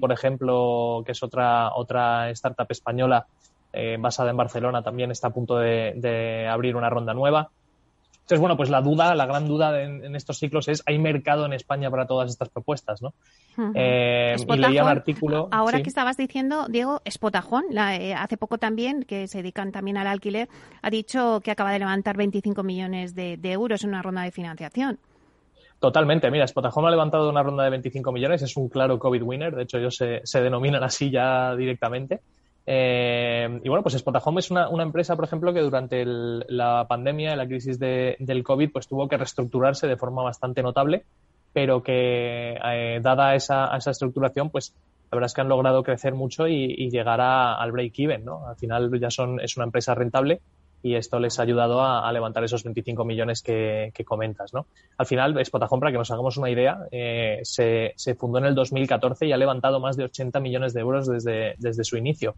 [0.00, 3.26] por ejemplo, que es otra, otra startup española,
[3.72, 7.50] eh, basada en Barcelona, también está a punto de, abrir una ronda nueva.
[8.24, 11.52] Entonces, bueno, pues la duda, la gran duda en, estos ciclos es, ¿hay mercado en
[11.52, 13.02] España para todas estas propuestas?
[13.02, 13.12] ¿no?
[13.74, 15.48] Eh, y leía un artículo.
[15.52, 20.06] Ahora que estabas diciendo, Diego, Spotajón, eh, hace poco también, que se dedican también al
[20.06, 20.48] alquiler,
[20.80, 24.98] ha dicho que acaba de levantar 25 millones de, euros en una ronda de financiación.
[25.78, 26.30] Totalmente.
[26.30, 29.64] Mira, Spotajón ha levantado una ronda de 25 millones, es un claro COVID winner, de
[29.64, 32.22] hecho ellos se, se denominan así ya directamente.
[32.66, 37.46] Eh, y bueno, pues Spotahome es una, empresa, por ejemplo, que durante la pandemia, la
[37.46, 41.04] crisis del COVID, pues tuvo que reestructurarse de forma bastante notable,
[41.52, 44.74] pero que eh, dada esa, esa estructuración, pues
[45.10, 48.48] la verdad es que han logrado crecer mucho y, llegar al break-even, ¿no?
[48.48, 50.40] Al final ya son, es una empresa rentable
[50.82, 54.66] y esto les ha ayudado a, levantar esos 25 millones que, comentas, ¿no?
[54.98, 58.54] Al final, Spotahome, para que nos hagamos una idea, eh, se, se, fundó en el
[58.54, 62.34] 2014 y ha levantado más de 80 millones de euros desde su inicio.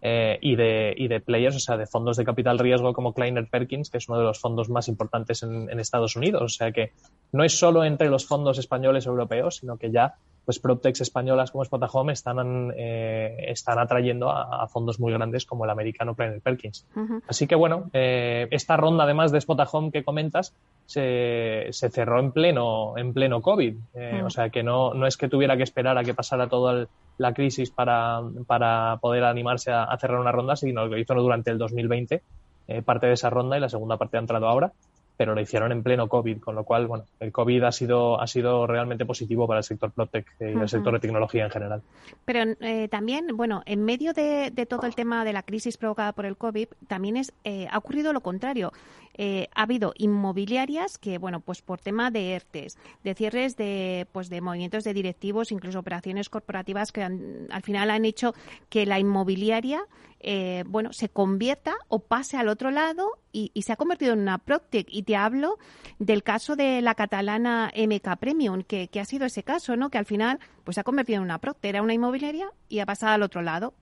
[0.00, 3.48] Eh, y, de, y de players, o sea, de fondos de capital riesgo como Kleiner
[3.48, 6.42] Perkins, que es uno de los fondos más importantes en, Estados Unidos.
[6.42, 6.92] O sea que
[7.32, 10.14] no es solo entre los fondos españoles europeos, sino que ya
[10.48, 15.70] pues PropTechs españolas como Spotahome están, eh, están atrayendo a, fondos muy grandes como el
[15.70, 16.86] americano Kleiner Perkins.
[17.28, 20.54] Así que bueno, eh, esta ronda además de Spotahome que comentas
[20.86, 23.76] se, se cerró en pleno, en pleno COVID.
[24.24, 26.88] O sea que no, no es que tuviera que esperar a que pasara todo el
[27.18, 31.58] la crisis para, para poder animarse a, cerrar una ronda, sino lo hizo durante el
[31.58, 32.22] 2020,
[32.68, 34.72] eh, parte de esa ronda y la segunda parte ha entrado ahora,
[35.18, 38.26] pero lo hicieron en pleno COVID, con lo cual, bueno, el COVID ha sido, ha
[38.28, 41.82] sido realmente positivo para el sector PropTech y el sector de tecnología en general.
[42.24, 46.24] Pero eh, también, bueno, en medio de, todo el tema de la crisis provocada por
[46.24, 48.72] el COVID, también es, eh, ha ocurrido lo contrario.
[49.20, 54.28] Eh, ha habido inmobiliarias que, bueno, pues por tema de ERTES, de cierres de, pues
[54.30, 58.32] de movimientos de directivos, incluso operaciones corporativas que al final han hecho
[58.68, 59.82] que la inmobiliaria,
[60.20, 64.38] eh, bueno, se convierta o pase al otro lado y, se ha convertido en una
[64.38, 64.86] Proctec.
[64.90, 65.58] Y te hablo
[65.98, 69.90] del caso de la catalana MK Premium, que, ha sido ese caso, ¿no?
[69.90, 71.70] Que al final, pues se ha convertido en una Proctec.
[71.70, 73.74] Era una inmobiliaria y ha pasado al otro lado.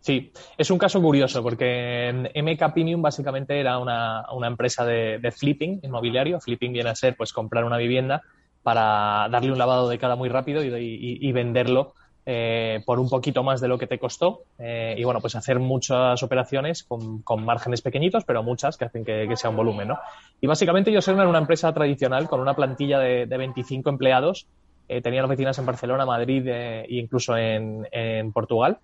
[0.00, 6.40] Sí, es un caso curioso porque MK Premium básicamente era una, empresa de, flipping inmobiliario.
[6.40, 8.22] Flipping viene a ser pues comprar una vivienda
[8.62, 11.94] para darle un lavado de cara muy rápido y, venderlo
[12.24, 14.44] eh, por un poquito más de lo que te costó.
[14.58, 19.36] Eh, y bueno, pues hacer muchas operaciones con, márgenes pequeñitos, pero muchas que hacen que,
[19.36, 19.98] sea un volumen, ¿no?
[20.40, 24.46] Y básicamente ellos eran una empresa tradicional con una plantilla de, 25 empleados.
[24.88, 28.78] Eh, tenían oficinas en Barcelona, Madrid e incluso en, en Portugal.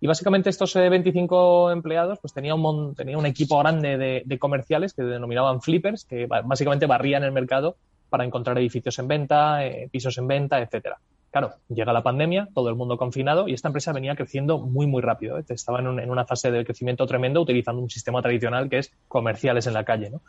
[0.00, 4.94] Y básicamente estos 25 eh, empleados pues tenía un, tenía un equipo grande de, comerciales
[4.94, 7.76] que denominaban flippers, que básicamente barrían el mercado
[8.08, 10.98] para encontrar edificios en venta, eh, pisos en venta, etcétera.
[11.30, 15.00] Claro, llega la pandemia, todo el mundo confinado y esta empresa venía creciendo muy, muy
[15.00, 15.38] rápido.
[15.38, 15.44] ¿eh?
[15.48, 19.74] Estaba en, una fase de crecimiento tremendo utilizando un sistema tradicional que es comerciales en
[19.74, 20.10] la calle.
[20.10, 20.22] ¿no?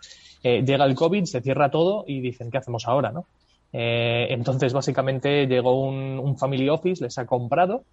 [0.44, 3.12] llega el COVID, se cierra todo y dicen, ¿qué hacemos ahora?
[3.12, 3.26] ¿no?
[3.72, 7.84] entonces, básicamente llegó un, un, family office, les ha comprado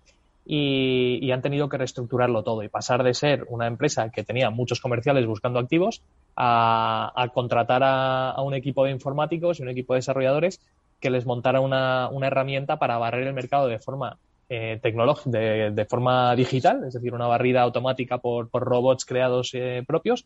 [0.51, 4.81] y, han tenido que reestructurarlo todo y pasar de ser una empresa que tenía muchos
[4.81, 6.01] comerciales buscando activos
[6.37, 10.59] a, contratar a, un equipo de informáticos y un equipo de desarrolladores
[11.01, 14.17] que les montara una, herramienta para barrer el mercado de forma
[14.49, 20.25] eh, tecnológica, de, forma digital, es decir, una barrida automática por, robots creados eh, propios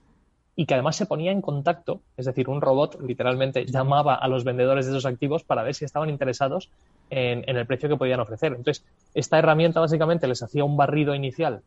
[0.55, 4.45] y que además se ponía en contacto, es decir, un robot literalmente llamaba a los
[4.45, 6.71] vendedores de esos activos para ver si estaban interesados
[7.13, 8.53] en, el precio que podían ofrecer.
[8.53, 8.85] Entonces,
[9.15, 11.61] esta herramienta básicamente les hacía un barrido inicial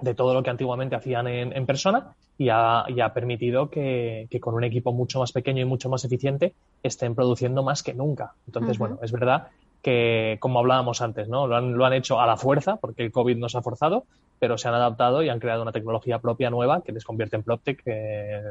[0.00, 4.92] de todo lo que antiguamente hacían en, persona y ha, permitido que, con un equipo
[4.92, 6.54] mucho más pequeño y mucho más eficiente
[6.84, 8.34] estén produciendo más que nunca.
[8.46, 9.48] Entonces, bueno, es verdad
[9.82, 11.48] que, como hablábamos antes, ¿no?
[11.48, 14.04] Lo han, lo han hecho a la fuerza, porque el COVID nos ha forzado,
[14.38, 17.42] pero se han adaptado y han creado una tecnología propia nueva que les convierte en
[17.42, 17.82] PropTech,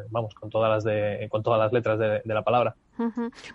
[0.09, 2.75] vamos, con todas las, de, con todas las letras de, la palabra.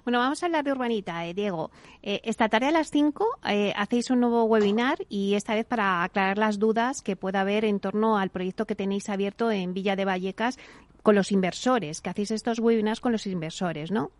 [0.04, 1.70] Bueno, vamos a hablar de Urbanita, eh, Diego.
[2.02, 6.04] Eh, esta tarde a las 5 eh, hacéis un nuevo webinar y esta vez para
[6.04, 9.96] aclarar las dudas que pueda haber en torno al proyecto que tenéis abierto en Villa
[9.96, 10.58] de Vallecas
[11.02, 14.10] con los inversores, que hacéis estos webinars con los inversores, ¿no?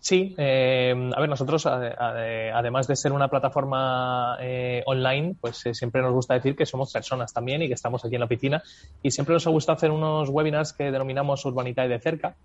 [0.00, 6.00] Sí, eh, a ver, nosotros además de ser una plataforma eh, online, pues eh, siempre
[6.00, 8.62] nos gusta decir que somos personas también y que estamos aquí en la oficina
[9.02, 12.36] y siempre nos ha gustado hacer unos webinars que denominamos Urbanitae de cerca,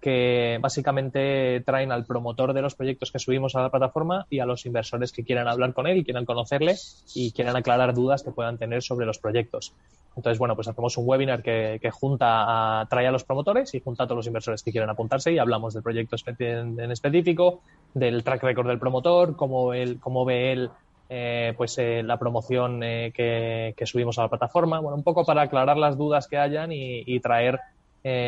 [0.00, 4.46] que básicamente traen al promotor de los proyectos que subimos a la plataforma y a
[4.46, 6.74] los inversores que quieran hablar con él y quieran conocerle
[7.14, 9.72] y quieran aclarar dudas que puedan tener sobre los proyectos.
[10.16, 14.04] Entonces, bueno, pues hacemos un webinar que, junta a, trae a los promotores y junta
[14.04, 17.60] a todos los inversores que quieran apuntarse y hablamos del proyecto en, en específico,
[17.94, 20.70] del track record del promotor, cómo, él, cómo ve él
[21.08, 25.42] eh, pues eh, la promoción eh, que, subimos a la plataforma, bueno, un poco para
[25.42, 27.60] aclarar las dudas que hayan y, traer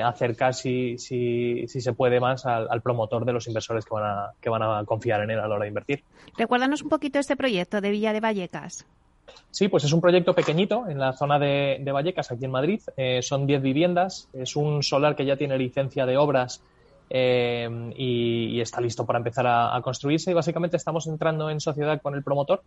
[0.05, 4.33] acercar si, si, si, se puede más al, promotor de los inversores que van, a,
[4.41, 6.03] que van a confiar en él a la hora de invertir.
[6.37, 8.85] Recuérdanos un poquito este proyecto de Villa de Vallecas.
[9.53, 12.81] Sí, pues es un proyecto pequeñito en la zona de, Vallecas, aquí en Madrid.
[13.21, 14.29] son 10 viviendas.
[14.33, 16.61] Es un solar que ya tiene licencia de obras
[17.11, 20.31] eh, y, está listo para empezar a, construirse.
[20.31, 22.63] Y básicamente estamos entrando en sociedad con el promotor,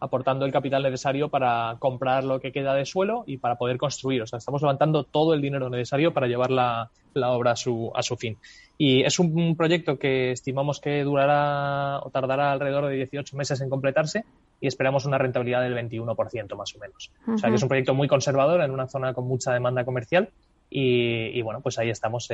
[0.00, 4.22] aportando el capital necesario para comprar lo que queda de suelo y para poder construir.
[4.22, 8.02] O sea, estamos levantando todo el dinero necesario para llevar la, obra a su, a
[8.02, 8.36] su fin.
[8.76, 13.70] Y es un, proyecto que estimamos que durará o tardará alrededor de 18 meses en
[13.70, 14.24] completarse
[14.60, 17.10] y esperamos una rentabilidad del 21% más o menos.
[17.26, 20.30] O sea que es un proyecto muy conservador en una zona con mucha demanda comercial
[20.68, 22.28] y, bueno, pues ahí estamos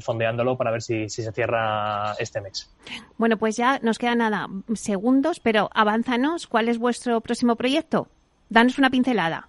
[0.00, 2.70] fondeándolo para ver si, si, se cierra este mes.
[3.18, 8.08] Bueno, pues ya nos queda nada, segundos, pero avánzanos, ¿cuál es vuestro próximo proyecto?
[8.48, 9.48] Danos una pincelada.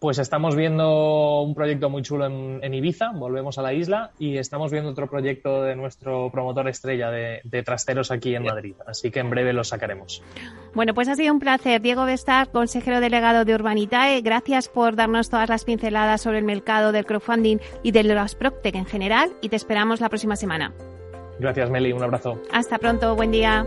[0.00, 4.72] Pues estamos viendo un proyecto muy chulo en, Ibiza, volvemos a la isla, y estamos
[4.72, 8.74] viendo otro proyecto de nuestro promotor estrella de, trasteros aquí en Madrid.
[8.86, 10.22] Así que en breve lo sacaremos.
[10.72, 11.82] Bueno, pues ha sido un placer.
[11.82, 16.92] Diego Bestar, consejero delegado de Urbanitae, gracias por darnos todas las pinceladas sobre el mercado
[16.92, 20.72] del crowdfunding y de los PropTech en general, y te esperamos la próxima semana.
[21.38, 21.92] Gracias, Meli.
[21.92, 22.40] Un abrazo.
[22.50, 23.14] Hasta pronto.
[23.16, 23.66] Buen día.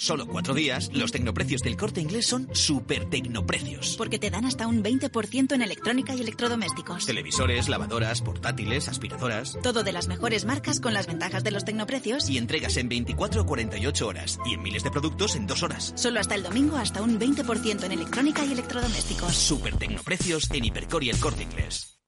[0.00, 3.96] Solo cuatro días, los tecnoprecios del corte inglés son super tecnoprecios.
[3.96, 7.04] Porque te dan hasta un 20% en electrónica y electrodomésticos.
[7.04, 9.58] Televisores, lavadoras, portátiles, aspiradoras.
[9.60, 12.30] Todo de las mejores marcas con las ventajas de los tecnoprecios.
[12.30, 14.38] Y entregas en 24 o 48 horas.
[14.46, 15.92] Y en miles de productos en dos horas.
[15.96, 19.34] Solo hasta el domingo, hasta un 20% en electrónica y electrodomésticos.
[19.34, 21.98] Super tecnoprecios en Hipercor y el corte inglés.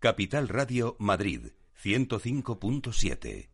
[0.00, 3.53] Capital Radio Madrid, 105.7.